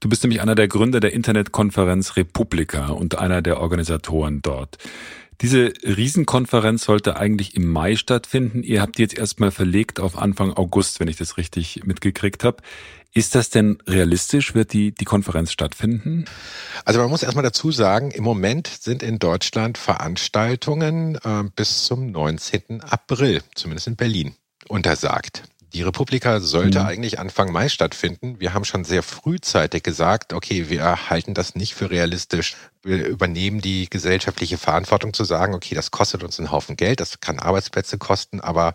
Du 0.00 0.08
bist 0.08 0.22
nämlich 0.22 0.40
einer 0.40 0.54
der 0.54 0.68
Gründer 0.68 1.00
der 1.00 1.12
Internetkonferenz 1.12 2.16
Republika 2.16 2.88
und 2.88 3.18
einer 3.18 3.42
der 3.42 3.60
Organisatoren 3.60 4.42
dort. 4.42 4.78
Diese 5.40 5.72
Riesenkonferenz 5.84 6.84
sollte 6.84 7.16
eigentlich 7.16 7.54
im 7.54 7.68
Mai 7.68 7.94
stattfinden. 7.94 8.64
Ihr 8.64 8.82
habt 8.82 8.98
die 8.98 9.02
jetzt 9.02 9.16
erstmal 9.16 9.52
verlegt 9.52 10.00
auf 10.00 10.18
Anfang 10.18 10.52
August, 10.52 10.98
wenn 10.98 11.06
ich 11.06 11.16
das 11.16 11.36
richtig 11.36 11.82
mitgekriegt 11.84 12.42
habe. 12.42 12.62
Ist 13.14 13.36
das 13.36 13.48
denn 13.48 13.78
realistisch? 13.86 14.54
Wird 14.54 14.72
die, 14.72 14.92
die 14.92 15.04
Konferenz 15.04 15.52
stattfinden? 15.52 16.24
Also 16.84 17.00
man 17.00 17.08
muss 17.08 17.22
erstmal 17.22 17.44
dazu 17.44 17.70
sagen, 17.70 18.10
im 18.10 18.24
Moment 18.24 18.66
sind 18.66 19.02
in 19.02 19.20
Deutschland 19.20 19.78
Veranstaltungen 19.78 21.16
äh, 21.16 21.44
bis 21.54 21.84
zum 21.84 22.10
19. 22.10 22.82
April, 22.82 23.40
zumindest 23.54 23.86
in 23.86 23.96
Berlin, 23.96 24.34
untersagt. 24.66 25.44
Die 25.74 25.82
Republika 25.82 26.40
sollte 26.40 26.80
mhm. 26.80 26.86
eigentlich 26.86 27.18
Anfang 27.18 27.52
Mai 27.52 27.68
stattfinden. 27.68 28.40
Wir 28.40 28.54
haben 28.54 28.64
schon 28.64 28.84
sehr 28.84 29.02
frühzeitig 29.02 29.82
gesagt, 29.82 30.32
okay, 30.32 30.68
wir 30.68 31.10
halten 31.10 31.34
das 31.34 31.54
nicht 31.54 31.74
für 31.74 31.90
realistisch 31.90 32.56
wir 32.88 33.06
übernehmen 33.06 33.60
die 33.60 33.88
gesellschaftliche 33.88 34.58
Verantwortung 34.58 35.12
zu 35.12 35.24
sagen, 35.24 35.54
okay, 35.54 35.74
das 35.74 35.90
kostet 35.90 36.24
uns 36.24 36.38
einen 36.38 36.50
Haufen 36.50 36.76
Geld, 36.76 37.00
das 37.00 37.20
kann 37.20 37.38
Arbeitsplätze 37.38 37.98
kosten, 37.98 38.40
aber 38.40 38.74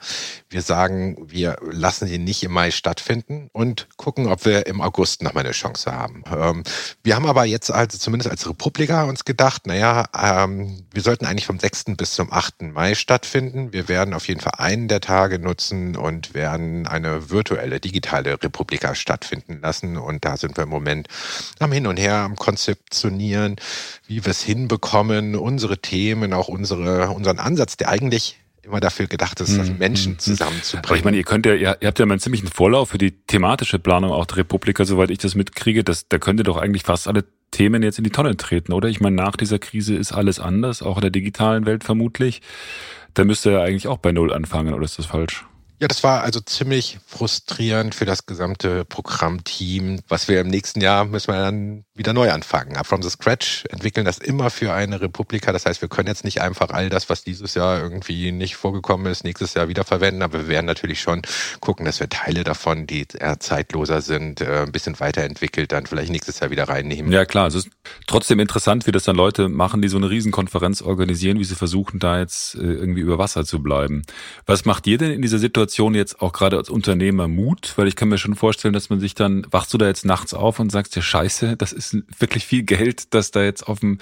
wir 0.49 0.61
sagen, 0.61 1.17
wir 1.25 1.57
lassen 1.69 2.07
sie 2.07 2.19
nicht 2.19 2.43
im 2.43 2.53
Mai 2.53 2.71
stattfinden 2.71 3.49
und 3.51 3.87
gucken, 3.97 4.27
ob 4.27 4.45
wir 4.45 4.67
im 4.67 4.81
August 4.81 5.23
nochmal 5.23 5.43
eine 5.43 5.53
Chance 5.53 5.91
haben. 5.91 6.23
Ähm, 6.31 6.63
wir 7.03 7.15
haben 7.15 7.25
aber 7.25 7.45
jetzt 7.45 7.71
also 7.71 7.97
zumindest 7.97 8.29
als 8.29 8.47
Republika 8.47 9.03
uns 9.03 9.25
gedacht, 9.25 9.67
naja, 9.67 10.05
ähm, 10.17 10.85
wir 10.91 11.01
sollten 11.01 11.25
eigentlich 11.25 11.47
vom 11.47 11.59
6. 11.59 11.95
bis 11.97 12.13
zum 12.13 12.31
8. 12.31 12.61
Mai 12.73 12.95
stattfinden. 12.95 13.73
Wir 13.73 13.87
werden 13.87 14.13
auf 14.13 14.27
jeden 14.27 14.41
Fall 14.41 14.53
einen 14.57 14.87
der 14.87 15.01
Tage 15.01 15.39
nutzen 15.39 15.95
und 15.95 16.33
werden 16.33 16.87
eine 16.87 17.29
virtuelle, 17.29 17.79
digitale 17.79 18.41
Republika 18.41 18.95
stattfinden 18.95 19.59
lassen. 19.61 19.97
Und 19.97 20.23
da 20.25 20.37
sind 20.37 20.57
wir 20.57 20.63
im 20.63 20.69
Moment 20.69 21.07
am 21.59 21.71
Hin 21.71 21.87
und 21.87 21.97
Her 21.97 22.17
am 22.17 22.35
Konzeptionieren 22.35 23.55
wie 24.07 24.25
wir 24.25 24.31
es 24.31 24.41
hinbekommen, 24.41 25.35
unsere 25.35 25.77
Themen, 25.77 26.33
auch 26.33 26.47
unsere, 26.47 27.09
unseren 27.09 27.39
Ansatz, 27.39 27.77
der 27.77 27.89
eigentlich 27.89 28.39
immer 28.63 28.79
dafür 28.79 29.07
gedacht 29.07 29.41
ist, 29.41 29.59
also 29.59 29.73
Menschen 29.73 30.19
zusammenzubringen. 30.19 30.85
Aber 30.85 30.95
ich 30.95 31.03
meine, 31.03 31.17
ihr 31.17 31.23
könnt 31.23 31.45
ja, 31.45 31.53
ihr, 31.53 31.77
habt 31.83 31.99
ja 31.99 32.05
mal 32.05 32.13
einen 32.13 32.21
ziemlichen 32.21 32.47
Vorlauf 32.47 32.89
für 32.89 32.97
die 32.97 33.11
thematische 33.11 33.77
Planung 33.77 34.11
auch 34.11 34.25
der 34.25 34.37
Republika, 34.37 34.85
soweit 34.85 35.11
ich 35.11 35.17
das 35.17 35.35
mitkriege. 35.35 35.83
Das, 35.83 36.07
da 36.07 36.17
könnt 36.17 36.39
ihr 36.39 36.45
doch 36.45 36.57
eigentlich 36.57 36.83
fast 36.83 37.07
alle 37.07 37.25
Themen 37.51 37.83
jetzt 37.83 37.97
in 37.97 38.05
die 38.05 38.09
Tonne 38.09 38.37
treten, 38.37 38.71
oder? 38.71 38.87
Ich 38.87 39.01
meine, 39.01 39.15
nach 39.17 39.35
dieser 39.35 39.59
Krise 39.59 39.95
ist 39.95 40.13
alles 40.13 40.39
anders, 40.39 40.81
auch 40.81 40.97
in 40.97 41.01
der 41.01 41.11
digitalen 41.11 41.65
Welt 41.65 41.83
vermutlich. 41.83 42.41
Da 43.13 43.25
müsst 43.25 43.45
ihr 43.45 43.51
ja 43.51 43.61
eigentlich 43.61 43.87
auch 43.87 43.97
bei 43.97 44.11
Null 44.11 44.33
anfangen, 44.33 44.73
oder 44.73 44.85
ist 44.85 44.97
das 44.97 45.05
falsch? 45.07 45.45
Ja, 45.83 45.89
das 45.89 46.01
war 46.01 46.23
also 46.23 46.39
ziemlich 46.39 46.97
frustrierend 47.05 47.93
für 47.93 48.05
das 48.05 48.25
gesamte 48.25 48.85
Programmteam. 48.85 49.99
Was 50.07 50.29
wir 50.29 50.39
im 50.39 50.47
nächsten 50.47 50.79
Jahr 50.79 51.03
müssen 51.03 51.33
wir 51.33 51.41
dann 51.41 51.83
wieder 51.93 52.13
neu 52.13 52.31
anfangen. 52.31 52.77
Up 52.77 52.87
from 52.87 53.03
the 53.03 53.09
scratch 53.09 53.65
entwickeln 53.69 54.05
das 54.05 54.17
immer 54.17 54.49
für 54.49 54.73
eine 54.73 55.01
Republika. 55.01 55.51
Das 55.51 55.65
heißt, 55.65 55.81
wir 55.81 55.89
können 55.89 56.07
jetzt 56.07 56.23
nicht 56.23 56.39
einfach 56.39 56.69
all 56.69 56.87
das, 56.87 57.09
was 57.09 57.25
dieses 57.25 57.53
Jahr 57.55 57.81
irgendwie 57.81 58.31
nicht 58.31 58.55
vorgekommen 58.55 59.07
ist, 59.11 59.25
nächstes 59.25 59.55
Jahr 59.55 59.67
wieder 59.67 59.83
verwenden. 59.83 60.21
Aber 60.21 60.39
wir 60.39 60.47
werden 60.47 60.65
natürlich 60.67 61.01
schon 61.01 61.21
gucken, 61.59 61.85
dass 61.85 61.99
wir 61.99 62.07
Teile 62.07 62.45
davon, 62.45 62.87
die 62.87 63.05
eher 63.19 63.41
zeitloser 63.41 63.99
sind, 63.99 64.39
äh, 64.39 64.61
ein 64.61 64.71
bisschen 64.71 65.01
weiterentwickelt, 65.01 65.73
dann 65.73 65.85
vielleicht 65.85 66.13
nächstes 66.13 66.39
Jahr 66.39 66.49
wieder 66.49 66.69
reinnehmen. 66.69 67.11
Ja, 67.11 67.25
klar. 67.25 67.47
Es 67.47 67.55
ist 67.55 67.67
trotzdem 68.07 68.39
interessant, 68.39 68.87
wie 68.87 68.93
das 68.93 69.03
dann 69.03 69.17
Leute 69.17 69.49
machen, 69.49 69.81
die 69.81 69.89
so 69.89 69.97
eine 69.97 70.09
Riesenkonferenz 70.09 70.81
organisieren, 70.81 71.39
wie 71.39 71.43
sie 71.43 71.55
versuchen, 71.55 71.99
da 71.99 72.19
jetzt 72.19 72.55
äh, 72.55 72.59
irgendwie 72.59 73.01
über 73.01 73.17
Wasser 73.17 73.43
zu 73.43 73.61
bleiben. 73.61 74.03
Was 74.45 74.63
macht 74.63 74.87
ihr 74.87 74.97
denn 74.97 75.11
in 75.11 75.21
dieser 75.21 75.39
Situation? 75.39 75.72
Situation 75.73 75.95
jetzt 75.95 76.21
auch 76.21 76.33
gerade 76.33 76.57
als 76.57 76.69
Unternehmer 76.69 77.27
Mut? 77.27 77.73
Weil 77.77 77.87
ich 77.87 77.95
kann 77.95 78.07
mir 78.07 78.19
schon 78.19 78.35
vorstellen, 78.35 78.75
dass 78.75 78.91
man 78.91 78.99
sich 78.99 79.15
dann, 79.15 79.47
wachst 79.49 79.73
du 79.73 79.79
da 79.79 79.87
jetzt 79.87 80.05
nachts 80.05 80.35
auf 80.35 80.59
und 80.59 80.71
sagst 80.71 80.95
dir, 80.95 81.01
scheiße, 81.01 81.57
das 81.57 81.73
ist 81.73 81.97
wirklich 82.19 82.45
viel 82.45 82.61
Geld, 82.61 83.11
das 83.15 83.31
da 83.31 83.41
jetzt 83.41 83.67
auf 83.67 83.79
dem, 83.79 83.97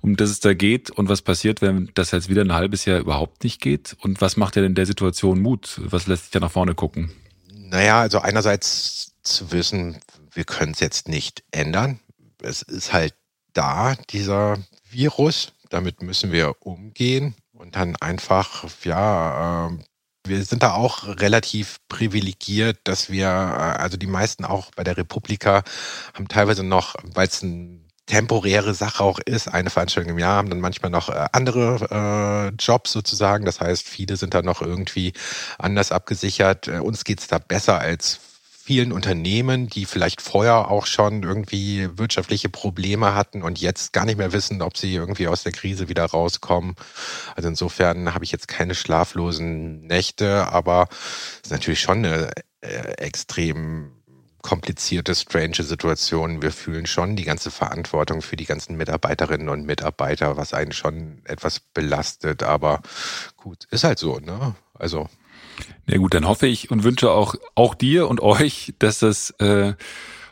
um 0.00 0.16
das 0.16 0.30
es 0.30 0.40
da 0.40 0.54
geht. 0.54 0.90
Und 0.90 1.10
was 1.10 1.20
passiert, 1.20 1.60
wenn 1.60 1.90
das 1.92 2.10
jetzt 2.12 2.30
wieder 2.30 2.40
ein 2.40 2.54
halbes 2.54 2.86
Jahr 2.86 3.00
überhaupt 3.00 3.44
nicht 3.44 3.60
geht? 3.60 3.96
Und 4.00 4.22
was 4.22 4.38
macht 4.38 4.56
dir 4.56 4.62
denn 4.62 4.74
der 4.74 4.86
Situation 4.86 5.42
Mut? 5.42 5.78
Was 5.84 6.06
lässt 6.06 6.24
dich 6.24 6.30
da 6.30 6.40
nach 6.40 6.50
vorne 6.50 6.74
gucken? 6.74 7.12
Naja, 7.52 8.00
also 8.00 8.20
einerseits 8.20 9.12
zu 9.22 9.52
wissen, 9.52 10.00
wir 10.32 10.44
können 10.44 10.72
es 10.72 10.80
jetzt 10.80 11.08
nicht 11.08 11.44
ändern. 11.50 12.00
Es 12.40 12.62
ist 12.62 12.94
halt 12.94 13.14
da, 13.52 13.94
dieser 14.08 14.56
Virus. 14.88 15.52
Damit 15.68 16.02
müssen 16.02 16.32
wir 16.32 16.54
umgehen 16.60 17.34
und 17.52 17.76
dann 17.76 17.94
einfach, 17.96 18.64
ja, 18.84 19.68
äh, 19.68 19.78
wir 20.26 20.44
sind 20.44 20.62
da 20.62 20.74
auch 20.74 21.06
relativ 21.06 21.78
privilegiert, 21.88 22.78
dass 22.84 23.10
wir, 23.10 23.26
äh, 23.26 23.80
also 23.82 23.96
die 23.96 24.06
meisten 24.06 24.44
auch 24.44 24.70
bei 24.76 24.84
der 24.84 24.96
Republika 24.96 25.62
haben 26.14 26.28
teilweise 26.28 26.62
noch, 26.62 26.96
weil 27.02 27.28
es 27.28 27.42
ein 27.42 27.84
temporäre 28.06 28.74
Sache 28.74 29.02
auch 29.02 29.18
ist, 29.18 29.48
eine 29.48 29.70
Veranstaltung 29.70 30.12
im 30.12 30.18
Jahr, 30.18 30.36
haben 30.36 30.50
dann 30.50 30.60
manchmal 30.60 30.90
noch 30.90 31.08
äh, 31.08 31.26
andere 31.32 32.52
äh, 32.52 32.54
Jobs 32.62 32.92
sozusagen. 32.92 33.44
Das 33.44 33.60
heißt, 33.60 33.86
viele 33.88 34.16
sind 34.16 34.34
da 34.34 34.42
noch 34.42 34.60
irgendwie 34.60 35.12
anders 35.58 35.92
abgesichert. 35.92 36.68
Äh, 36.68 36.78
uns 36.80 37.04
geht's 37.04 37.28
da 37.28 37.38
besser 37.38 37.78
als 37.78 38.20
vielen 38.64 38.92
Unternehmen, 38.92 39.68
die 39.68 39.84
vielleicht 39.84 40.22
vorher 40.22 40.70
auch 40.70 40.86
schon 40.86 41.22
irgendwie 41.22 41.86
wirtschaftliche 41.98 42.48
Probleme 42.48 43.14
hatten 43.14 43.42
und 43.42 43.60
jetzt 43.60 43.92
gar 43.92 44.06
nicht 44.06 44.16
mehr 44.16 44.32
wissen, 44.32 44.62
ob 44.62 44.78
sie 44.78 44.94
irgendwie 44.94 45.28
aus 45.28 45.42
der 45.42 45.52
Krise 45.52 45.90
wieder 45.90 46.06
rauskommen. 46.06 46.74
Also 47.36 47.50
insofern 47.50 48.14
habe 48.14 48.24
ich 48.24 48.32
jetzt 48.32 48.48
keine 48.48 48.74
schlaflosen 48.74 49.86
Nächte, 49.86 50.48
aber 50.48 50.88
es 50.90 51.48
ist 51.48 51.50
natürlich 51.50 51.80
schon 51.80 51.98
eine 51.98 52.30
äh, 52.62 52.92
extrem 52.96 53.92
komplizierte, 54.40 55.14
strange 55.14 55.62
Situation. 55.62 56.40
Wir 56.40 56.52
fühlen 56.52 56.86
schon 56.86 57.16
die 57.16 57.24
ganze 57.24 57.50
Verantwortung 57.50 58.22
für 58.22 58.36
die 58.36 58.46
ganzen 58.46 58.76
Mitarbeiterinnen 58.78 59.50
und 59.50 59.66
Mitarbeiter, 59.66 60.38
was 60.38 60.54
einen 60.54 60.72
schon 60.72 61.20
etwas 61.24 61.60
belastet. 61.60 62.42
Aber 62.42 62.80
gut, 63.36 63.64
ist 63.70 63.84
halt 63.84 63.98
so, 63.98 64.20
ne? 64.20 64.54
Also 64.72 65.08
ja 65.86 65.98
gut, 65.98 66.14
dann 66.14 66.26
hoffe 66.26 66.46
ich 66.46 66.70
und 66.70 66.84
wünsche 66.84 67.10
auch, 67.10 67.34
auch 67.54 67.74
dir 67.74 68.08
und 68.08 68.20
euch, 68.20 68.74
dass 68.78 69.00
das 69.00 69.30
äh, 69.38 69.74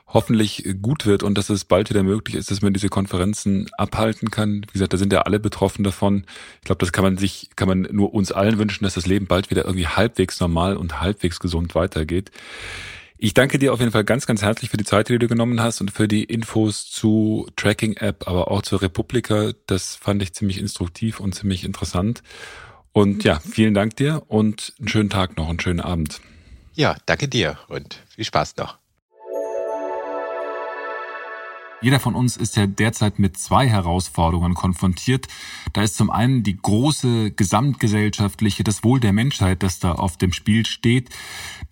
hoffentlich 0.06 0.66
gut 0.82 1.06
wird 1.06 1.22
und 1.22 1.36
dass 1.38 1.48
es 1.48 1.64
bald 1.64 1.90
wieder 1.90 2.02
möglich 2.02 2.36
ist, 2.36 2.50
dass 2.50 2.62
man 2.62 2.72
diese 2.72 2.88
Konferenzen 2.88 3.68
abhalten 3.78 4.30
kann. 4.30 4.62
Wie 4.68 4.72
gesagt, 4.72 4.92
da 4.92 4.98
sind 4.98 5.12
ja 5.12 5.22
alle 5.22 5.40
betroffen 5.40 5.84
davon. 5.84 6.24
Ich 6.60 6.66
glaube, 6.66 6.80
das 6.80 6.92
kann 6.92 7.04
man 7.04 7.16
sich, 7.16 7.50
kann 7.56 7.68
man 7.68 7.88
nur 7.90 8.12
uns 8.14 8.32
allen 8.32 8.58
wünschen, 8.58 8.84
dass 8.84 8.94
das 8.94 9.06
Leben 9.06 9.26
bald 9.26 9.50
wieder 9.50 9.64
irgendwie 9.64 9.86
halbwegs 9.86 10.40
normal 10.40 10.76
und 10.76 11.00
halbwegs 11.00 11.40
gesund 11.40 11.74
weitergeht. 11.74 12.30
Ich 13.16 13.34
danke 13.34 13.58
dir 13.58 13.72
auf 13.72 13.78
jeden 13.78 13.92
Fall 13.92 14.04
ganz, 14.04 14.26
ganz 14.26 14.42
herzlich 14.42 14.70
für 14.70 14.76
die 14.76 14.84
Zeit, 14.84 15.08
die 15.08 15.18
du 15.18 15.28
genommen 15.28 15.62
hast 15.62 15.80
und 15.80 15.92
für 15.92 16.08
die 16.08 16.24
Infos 16.24 16.90
zu 16.90 17.46
Tracking 17.56 17.96
App, 17.96 18.26
aber 18.26 18.50
auch 18.50 18.62
zur 18.62 18.82
Republika. 18.82 19.52
Das 19.66 19.94
fand 19.94 20.22
ich 20.22 20.32
ziemlich 20.32 20.58
instruktiv 20.58 21.20
und 21.20 21.34
ziemlich 21.34 21.64
interessant. 21.64 22.22
Und 22.92 23.24
ja, 23.24 23.40
vielen 23.40 23.74
Dank 23.74 23.96
dir 23.96 24.22
und 24.28 24.74
einen 24.78 24.88
schönen 24.88 25.10
Tag 25.10 25.36
noch, 25.36 25.48
einen 25.48 25.60
schönen 25.60 25.80
Abend. 25.80 26.20
Ja, 26.74 26.96
danke 27.06 27.28
dir 27.28 27.58
und 27.68 28.02
viel 28.08 28.24
Spaß 28.24 28.56
noch. 28.56 28.81
Jeder 31.82 31.98
von 31.98 32.14
uns 32.14 32.36
ist 32.36 32.56
ja 32.56 32.68
derzeit 32.68 33.18
mit 33.18 33.36
zwei 33.36 33.68
Herausforderungen 33.68 34.54
konfrontiert. 34.54 35.26
Da 35.72 35.82
ist 35.82 35.96
zum 35.96 36.10
einen 36.10 36.44
die 36.44 36.56
große 36.56 37.32
gesamtgesellschaftliche, 37.32 38.62
das 38.62 38.84
Wohl 38.84 39.00
der 39.00 39.12
Menschheit, 39.12 39.64
das 39.64 39.80
da 39.80 39.92
auf 39.92 40.16
dem 40.16 40.32
Spiel 40.32 40.64
steht, 40.64 41.10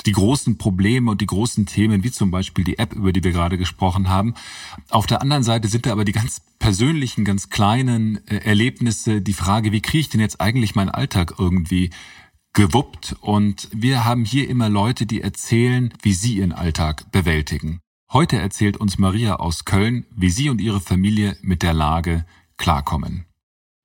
die 0.04 0.12
großen 0.12 0.58
Probleme 0.58 1.12
und 1.12 1.20
die 1.20 1.26
großen 1.26 1.64
Themen, 1.66 2.02
wie 2.02 2.10
zum 2.10 2.32
Beispiel 2.32 2.64
die 2.64 2.78
App, 2.78 2.92
über 2.92 3.12
die 3.12 3.22
wir 3.22 3.30
gerade 3.30 3.56
gesprochen 3.56 4.08
haben. 4.08 4.34
Auf 4.88 5.06
der 5.06 5.22
anderen 5.22 5.44
Seite 5.44 5.68
sind 5.68 5.86
da 5.86 5.92
aber 5.92 6.04
die 6.04 6.12
ganz 6.12 6.42
persönlichen, 6.58 7.24
ganz 7.24 7.48
kleinen 7.48 8.26
äh, 8.26 8.38
Erlebnisse, 8.38 9.20
die 9.20 9.32
Frage, 9.32 9.70
wie 9.70 9.80
kriege 9.80 10.00
ich 10.00 10.08
denn 10.08 10.20
jetzt 10.20 10.40
eigentlich 10.40 10.74
meinen 10.74 10.90
Alltag 10.90 11.34
irgendwie 11.38 11.90
gewuppt? 12.52 13.14
Und 13.20 13.68
wir 13.72 14.04
haben 14.04 14.24
hier 14.24 14.48
immer 14.48 14.68
Leute, 14.68 15.06
die 15.06 15.20
erzählen, 15.20 15.94
wie 16.02 16.14
sie 16.14 16.38
ihren 16.38 16.52
Alltag 16.52 17.12
bewältigen. 17.12 17.80
Heute 18.12 18.38
erzählt 18.38 18.76
uns 18.76 18.98
Maria 18.98 19.36
aus 19.36 19.64
Köln, 19.64 20.04
wie 20.10 20.30
sie 20.30 20.50
und 20.50 20.60
ihre 20.60 20.80
Familie 20.80 21.36
mit 21.42 21.62
der 21.62 21.72
Lage 21.72 22.24
klarkommen. 22.56 23.24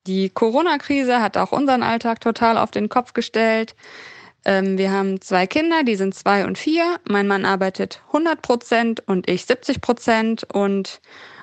Die 0.07 0.29
Corona-Krise 0.29 1.21
hat 1.21 1.37
auch 1.37 1.51
unseren 1.51 1.83
Alltag 1.83 2.21
total 2.21 2.57
auf 2.57 2.71
den 2.71 2.89
Kopf 2.89 3.13
gestellt. 3.13 3.75
Ähm, 4.43 4.79
wir 4.79 4.91
haben 4.91 5.21
zwei 5.21 5.45
Kinder, 5.45 5.83
die 5.83 5.95
sind 5.95 6.15
zwei 6.15 6.45
und 6.45 6.57
vier. 6.57 6.99
Mein 7.07 7.27
Mann 7.27 7.45
arbeitet 7.45 8.01
100 8.07 8.41
Prozent 8.41 9.07
und 9.07 9.29
ich 9.29 9.45
70 9.45 9.79
Prozent. 9.79 10.43
Und 10.51 11.01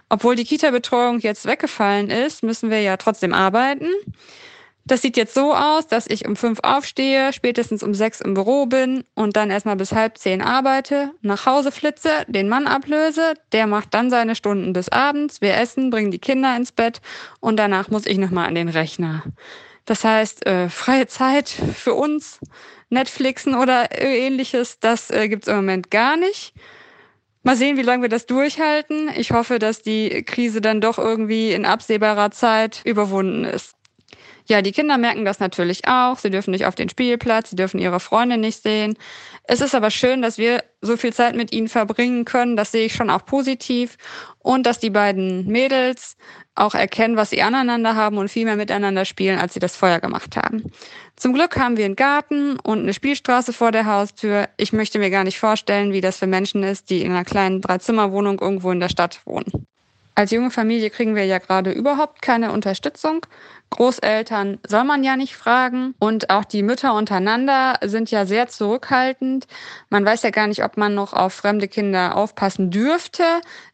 obwohl 0.08 0.34
die 0.34 0.44
Kita-Betreuung 0.44 1.20
jetzt 1.20 1.46
weggefallen 1.46 2.10
ist, 2.10 2.42
müssen 2.42 2.68
wir 2.68 2.80
ja 2.80 2.96
trotzdem 2.96 3.32
arbeiten. 3.32 3.90
Das 4.84 5.00
sieht 5.00 5.16
jetzt 5.16 5.34
so 5.34 5.54
aus, 5.54 5.86
dass 5.86 6.08
ich 6.08 6.26
um 6.26 6.34
fünf 6.34 6.58
aufstehe, 6.62 7.32
spätestens 7.32 7.84
um 7.84 7.94
sechs 7.94 8.20
im 8.20 8.34
Büro 8.34 8.66
bin 8.66 9.04
und 9.14 9.36
dann 9.36 9.50
erstmal 9.50 9.76
bis 9.76 9.92
halb 9.92 10.18
zehn 10.18 10.42
arbeite, 10.42 11.12
nach 11.20 11.46
Hause 11.46 11.70
flitze, 11.70 12.24
den 12.26 12.48
Mann 12.48 12.66
ablöse, 12.66 13.34
der 13.52 13.68
macht 13.68 13.94
dann 13.94 14.10
seine 14.10 14.34
Stunden 14.34 14.72
bis 14.72 14.88
abends, 14.88 15.40
wir 15.40 15.56
essen, 15.56 15.90
bringen 15.90 16.10
die 16.10 16.18
Kinder 16.18 16.56
ins 16.56 16.72
Bett 16.72 17.00
und 17.38 17.58
danach 17.58 17.90
muss 17.90 18.06
ich 18.06 18.18
nochmal 18.18 18.48
an 18.48 18.56
den 18.56 18.68
Rechner. 18.68 19.22
Das 19.84 20.04
heißt, 20.04 20.46
äh, 20.46 20.68
freie 20.68 21.06
Zeit 21.06 21.48
für 21.48 21.94
uns, 21.94 22.40
Netflixen 22.90 23.54
oder 23.54 24.00
ähnliches, 24.00 24.80
das 24.80 25.10
äh, 25.10 25.28
gibt's 25.28 25.48
im 25.48 25.56
Moment 25.56 25.90
gar 25.90 26.16
nicht. 26.16 26.54
Mal 27.44 27.56
sehen, 27.56 27.76
wie 27.76 27.82
lange 27.82 28.02
wir 28.02 28.08
das 28.08 28.26
durchhalten. 28.26 29.10
Ich 29.16 29.32
hoffe, 29.32 29.58
dass 29.58 29.82
die 29.82 30.22
Krise 30.24 30.60
dann 30.60 30.80
doch 30.80 30.98
irgendwie 30.98 31.52
in 31.52 31.64
absehbarer 31.64 32.30
Zeit 32.30 32.82
überwunden 32.84 33.44
ist. 33.44 33.74
Ja, 34.46 34.62
die 34.62 34.72
Kinder 34.72 34.98
merken 34.98 35.24
das 35.24 35.40
natürlich 35.40 35.86
auch. 35.86 36.18
Sie 36.18 36.30
dürfen 36.30 36.50
nicht 36.50 36.66
auf 36.66 36.74
den 36.74 36.88
Spielplatz, 36.88 37.50
sie 37.50 37.56
dürfen 37.56 37.78
ihre 37.78 38.00
Freunde 38.00 38.38
nicht 38.38 38.62
sehen. 38.62 38.96
Es 39.44 39.60
ist 39.60 39.74
aber 39.74 39.90
schön, 39.90 40.22
dass 40.22 40.38
wir 40.38 40.64
so 40.80 40.96
viel 40.96 41.12
Zeit 41.12 41.36
mit 41.36 41.52
ihnen 41.52 41.68
verbringen 41.68 42.24
können. 42.24 42.56
Das 42.56 42.72
sehe 42.72 42.86
ich 42.86 42.94
schon 42.94 43.10
auch 43.10 43.24
positiv. 43.24 43.96
Und 44.38 44.66
dass 44.66 44.80
die 44.80 44.90
beiden 44.90 45.46
Mädels 45.46 46.16
auch 46.54 46.74
erkennen, 46.74 47.16
was 47.16 47.30
sie 47.30 47.42
aneinander 47.42 47.94
haben 47.96 48.18
und 48.18 48.28
viel 48.28 48.44
mehr 48.44 48.56
miteinander 48.56 49.04
spielen, 49.04 49.38
als 49.38 49.54
sie 49.54 49.60
das 49.60 49.76
vorher 49.76 50.00
gemacht 50.00 50.36
haben. 50.36 50.70
Zum 51.16 51.32
Glück 51.32 51.56
haben 51.56 51.76
wir 51.76 51.84
einen 51.84 51.96
Garten 51.96 52.58
und 52.58 52.80
eine 52.80 52.94
Spielstraße 52.94 53.52
vor 53.52 53.72
der 53.72 53.86
Haustür. 53.86 54.48
Ich 54.56 54.72
möchte 54.72 54.98
mir 54.98 55.10
gar 55.10 55.24
nicht 55.24 55.38
vorstellen, 55.38 55.92
wie 55.92 56.00
das 56.00 56.18
für 56.18 56.26
Menschen 56.26 56.62
ist, 56.62 56.90
die 56.90 57.02
in 57.02 57.12
einer 57.12 57.24
kleinen 57.24 57.60
Dreizimmerwohnung 57.60 58.40
irgendwo 58.40 58.70
in 58.70 58.80
der 58.80 58.88
Stadt 58.88 59.20
wohnen. 59.24 59.66
Als 60.14 60.30
junge 60.30 60.50
Familie 60.50 60.90
kriegen 60.90 61.16
wir 61.16 61.24
ja 61.24 61.38
gerade 61.38 61.72
überhaupt 61.72 62.20
keine 62.20 62.52
Unterstützung. 62.52 63.24
Großeltern 63.70 64.58
soll 64.66 64.84
man 64.84 65.02
ja 65.02 65.16
nicht 65.16 65.34
fragen. 65.34 65.94
Und 65.98 66.28
auch 66.28 66.44
die 66.44 66.62
Mütter 66.62 66.94
untereinander 66.94 67.78
sind 67.82 68.10
ja 68.10 68.26
sehr 68.26 68.48
zurückhaltend. 68.48 69.46
Man 69.88 70.04
weiß 70.04 70.22
ja 70.22 70.30
gar 70.30 70.46
nicht, 70.46 70.62
ob 70.62 70.76
man 70.76 70.94
noch 70.94 71.14
auf 71.14 71.32
fremde 71.32 71.66
Kinder 71.66 72.14
aufpassen 72.14 72.70
dürfte. 72.70 73.24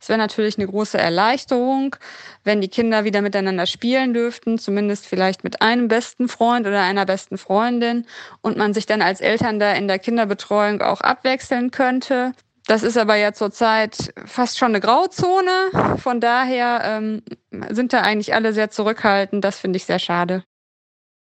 Es 0.01 0.09
wäre 0.09 0.19
natürlich 0.19 0.57
eine 0.57 0.69
große 0.69 0.97
Erleichterung, 0.97 1.97
wenn 2.45 2.61
die 2.61 2.69
Kinder 2.69 3.03
wieder 3.05 3.21
miteinander 3.21 3.67
spielen 3.67 4.15
dürften, 4.15 4.59
zumindest 4.59 5.07
vielleicht 5.07 5.43
mit 5.43 5.61
einem 5.61 5.89
besten 5.89 6.29
Freund 6.29 6.69
oder 6.69 6.83
einer 6.83 7.05
besten 7.05 7.37
Freundin 7.37 8.07
und 8.43 8.57
man 8.57 8.75
sich 8.75 8.87
dann 8.87 9.03
als 9.03 9.21
Eltern 9.21 9.59
da 9.59 9.73
in 9.73 9.89
der 9.89 9.99
Kinderbetreuung 9.99 10.83
auch 10.83 11.01
abwechseln 11.01 11.73
könnte. 11.73 12.33
Das 12.69 12.83
ist 12.83 12.99
aber 12.99 13.17
ja 13.17 13.33
zurzeit 13.33 14.13
fast 14.27 14.59
schon 14.59 14.73
eine 14.73 14.81
Grauzone. 14.81 15.97
Von 15.97 16.21
daher 16.21 16.83
ähm, 16.85 17.23
sind 17.71 17.95
da 17.95 18.03
eigentlich 18.03 18.35
alle 18.35 18.53
sehr 18.53 18.71
zurückhaltend. 18.71 19.43
Das 19.43 19.59
finde 19.59 19.79
ich 19.79 19.87
sehr 19.87 19.99
schade. 19.99 20.45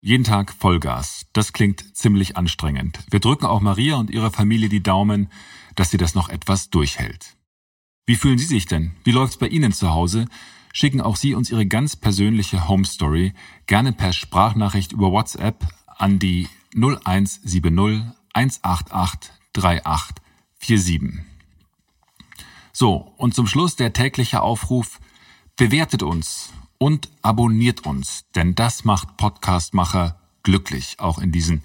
Jeden 0.01 0.23
Tag 0.23 0.51
Vollgas. 0.51 1.27
Das 1.33 1.53
klingt 1.53 1.95
ziemlich 1.95 2.35
anstrengend. 2.35 2.99
Wir 3.11 3.19
drücken 3.19 3.45
auch 3.45 3.61
Maria 3.61 3.97
und 3.97 4.09
ihrer 4.09 4.31
Familie 4.31 4.69
die 4.69 4.81
Daumen, 4.81 5.31
dass 5.75 5.91
sie 5.91 5.97
das 5.97 6.15
noch 6.15 6.29
etwas 6.29 6.71
durchhält. 6.71 7.35
Wie 8.07 8.15
fühlen 8.15 8.39
Sie 8.39 8.45
sich 8.45 8.65
denn? 8.65 8.93
Wie 9.03 9.11
läuft's 9.11 9.37
bei 9.37 9.47
Ihnen 9.47 9.71
zu 9.71 9.91
Hause? 9.91 10.25
Schicken 10.73 10.99
auch 10.99 11.15
Sie 11.15 11.35
uns 11.35 11.51
Ihre 11.51 11.67
ganz 11.67 11.95
persönliche 11.95 12.67
Home 12.67 12.85
Story 12.85 13.33
gerne 13.67 13.93
per 13.93 14.13
Sprachnachricht 14.13 14.93
über 14.93 15.11
WhatsApp 15.11 15.63
an 15.85 16.17
die 16.17 16.47
0170 16.73 18.01
188 18.33 19.31
3847. 20.61 21.25
So, 22.71 23.13
und 23.17 23.33
zum 23.33 23.47
Schluss 23.47 23.75
der 23.75 23.93
tägliche 23.93 24.41
Aufruf, 24.41 24.99
bewertet 25.57 26.03
uns 26.03 26.53
und 26.77 27.09
abonniert 27.21 27.85
uns, 27.85 28.23
denn 28.35 28.55
das 28.55 28.85
macht 28.85 29.17
Podcastmacher 29.17 30.17
glücklich, 30.43 30.95
auch 30.99 31.19
in 31.19 31.33
diesen 31.33 31.63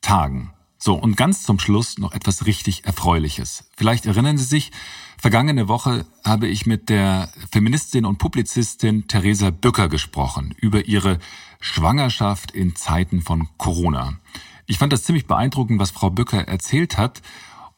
Tagen. 0.00 0.52
So, 0.78 0.94
und 0.94 1.16
ganz 1.16 1.42
zum 1.42 1.58
Schluss 1.58 1.98
noch 1.98 2.12
etwas 2.12 2.46
richtig 2.46 2.84
Erfreuliches. 2.84 3.68
Vielleicht 3.76 4.06
erinnern 4.06 4.38
Sie 4.38 4.44
sich, 4.44 4.72
vergangene 5.18 5.68
Woche 5.68 6.06
habe 6.24 6.46
ich 6.46 6.64
mit 6.64 6.88
der 6.88 7.28
Feministin 7.50 8.04
und 8.04 8.18
Publizistin 8.18 9.08
Theresa 9.08 9.50
Bücker 9.50 9.88
gesprochen 9.88 10.54
über 10.58 10.86
ihre 10.86 11.18
Schwangerschaft 11.60 12.52
in 12.52 12.76
Zeiten 12.76 13.20
von 13.20 13.48
Corona. 13.58 14.18
Ich 14.66 14.78
fand 14.78 14.92
das 14.92 15.04
ziemlich 15.04 15.26
beeindruckend, 15.26 15.78
was 15.78 15.90
Frau 15.90 16.10
Bücker 16.10 16.46
erzählt 16.46 16.98
hat. 16.98 17.22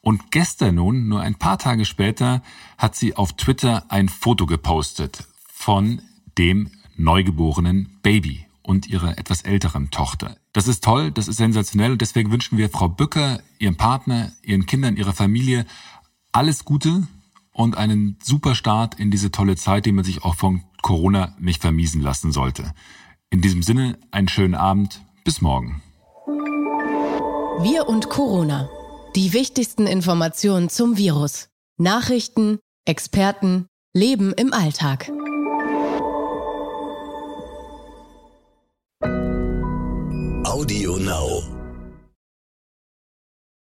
Und 0.01 0.31
gestern 0.31 0.75
nun, 0.75 1.07
nur 1.07 1.21
ein 1.21 1.35
paar 1.35 1.57
Tage 1.57 1.85
später, 1.85 2.41
hat 2.77 2.95
sie 2.95 3.15
auf 3.15 3.33
Twitter 3.33 3.85
ein 3.89 4.09
Foto 4.09 4.45
gepostet 4.45 5.27
von 5.51 6.01
dem 6.37 6.71
neugeborenen 6.95 7.99
Baby 8.01 8.45
und 8.61 8.87
ihrer 8.87 9.17
etwas 9.17 9.41
älteren 9.41 9.89
Tochter. 9.89 10.37
Das 10.53 10.67
ist 10.67 10.83
toll, 10.83 11.11
das 11.11 11.27
ist 11.27 11.37
sensationell 11.37 11.91
und 11.91 12.01
deswegen 12.01 12.31
wünschen 12.31 12.57
wir 12.57 12.69
Frau 12.69 12.87
Bücker, 12.87 13.39
ihrem 13.57 13.77
Partner, 13.77 14.31
ihren 14.41 14.65
Kindern, 14.65 14.95
ihrer 14.95 15.13
Familie 15.13 15.65
alles 16.31 16.65
Gute 16.65 17.07
und 17.51 17.77
einen 17.77 18.17
super 18.23 18.55
Start 18.55 18.95
in 18.95 19.11
diese 19.11 19.31
tolle 19.31 19.55
Zeit, 19.55 19.85
die 19.85 19.91
man 19.91 20.05
sich 20.05 20.23
auch 20.23 20.35
von 20.35 20.63
Corona 20.81 21.35
nicht 21.39 21.61
vermiesen 21.61 22.01
lassen 22.01 22.31
sollte. 22.31 22.73
In 23.29 23.41
diesem 23.41 23.63
Sinne, 23.63 23.97
einen 24.11 24.27
schönen 24.27 24.55
Abend, 24.55 25.01
bis 25.23 25.41
morgen. 25.41 25.81
Wir 27.61 27.87
und 27.87 28.09
Corona. 28.09 28.69
Die 29.19 29.33
wichtigsten 29.33 29.85
Informationen 29.85 30.69
zum 30.69 30.95
Virus. 30.95 31.49
Nachrichten, 31.77 32.59
Experten, 32.85 33.67
Leben 33.93 34.31
im 34.31 34.53
Alltag. 34.53 35.11
Audio 40.45 40.95
Now. 40.95 41.58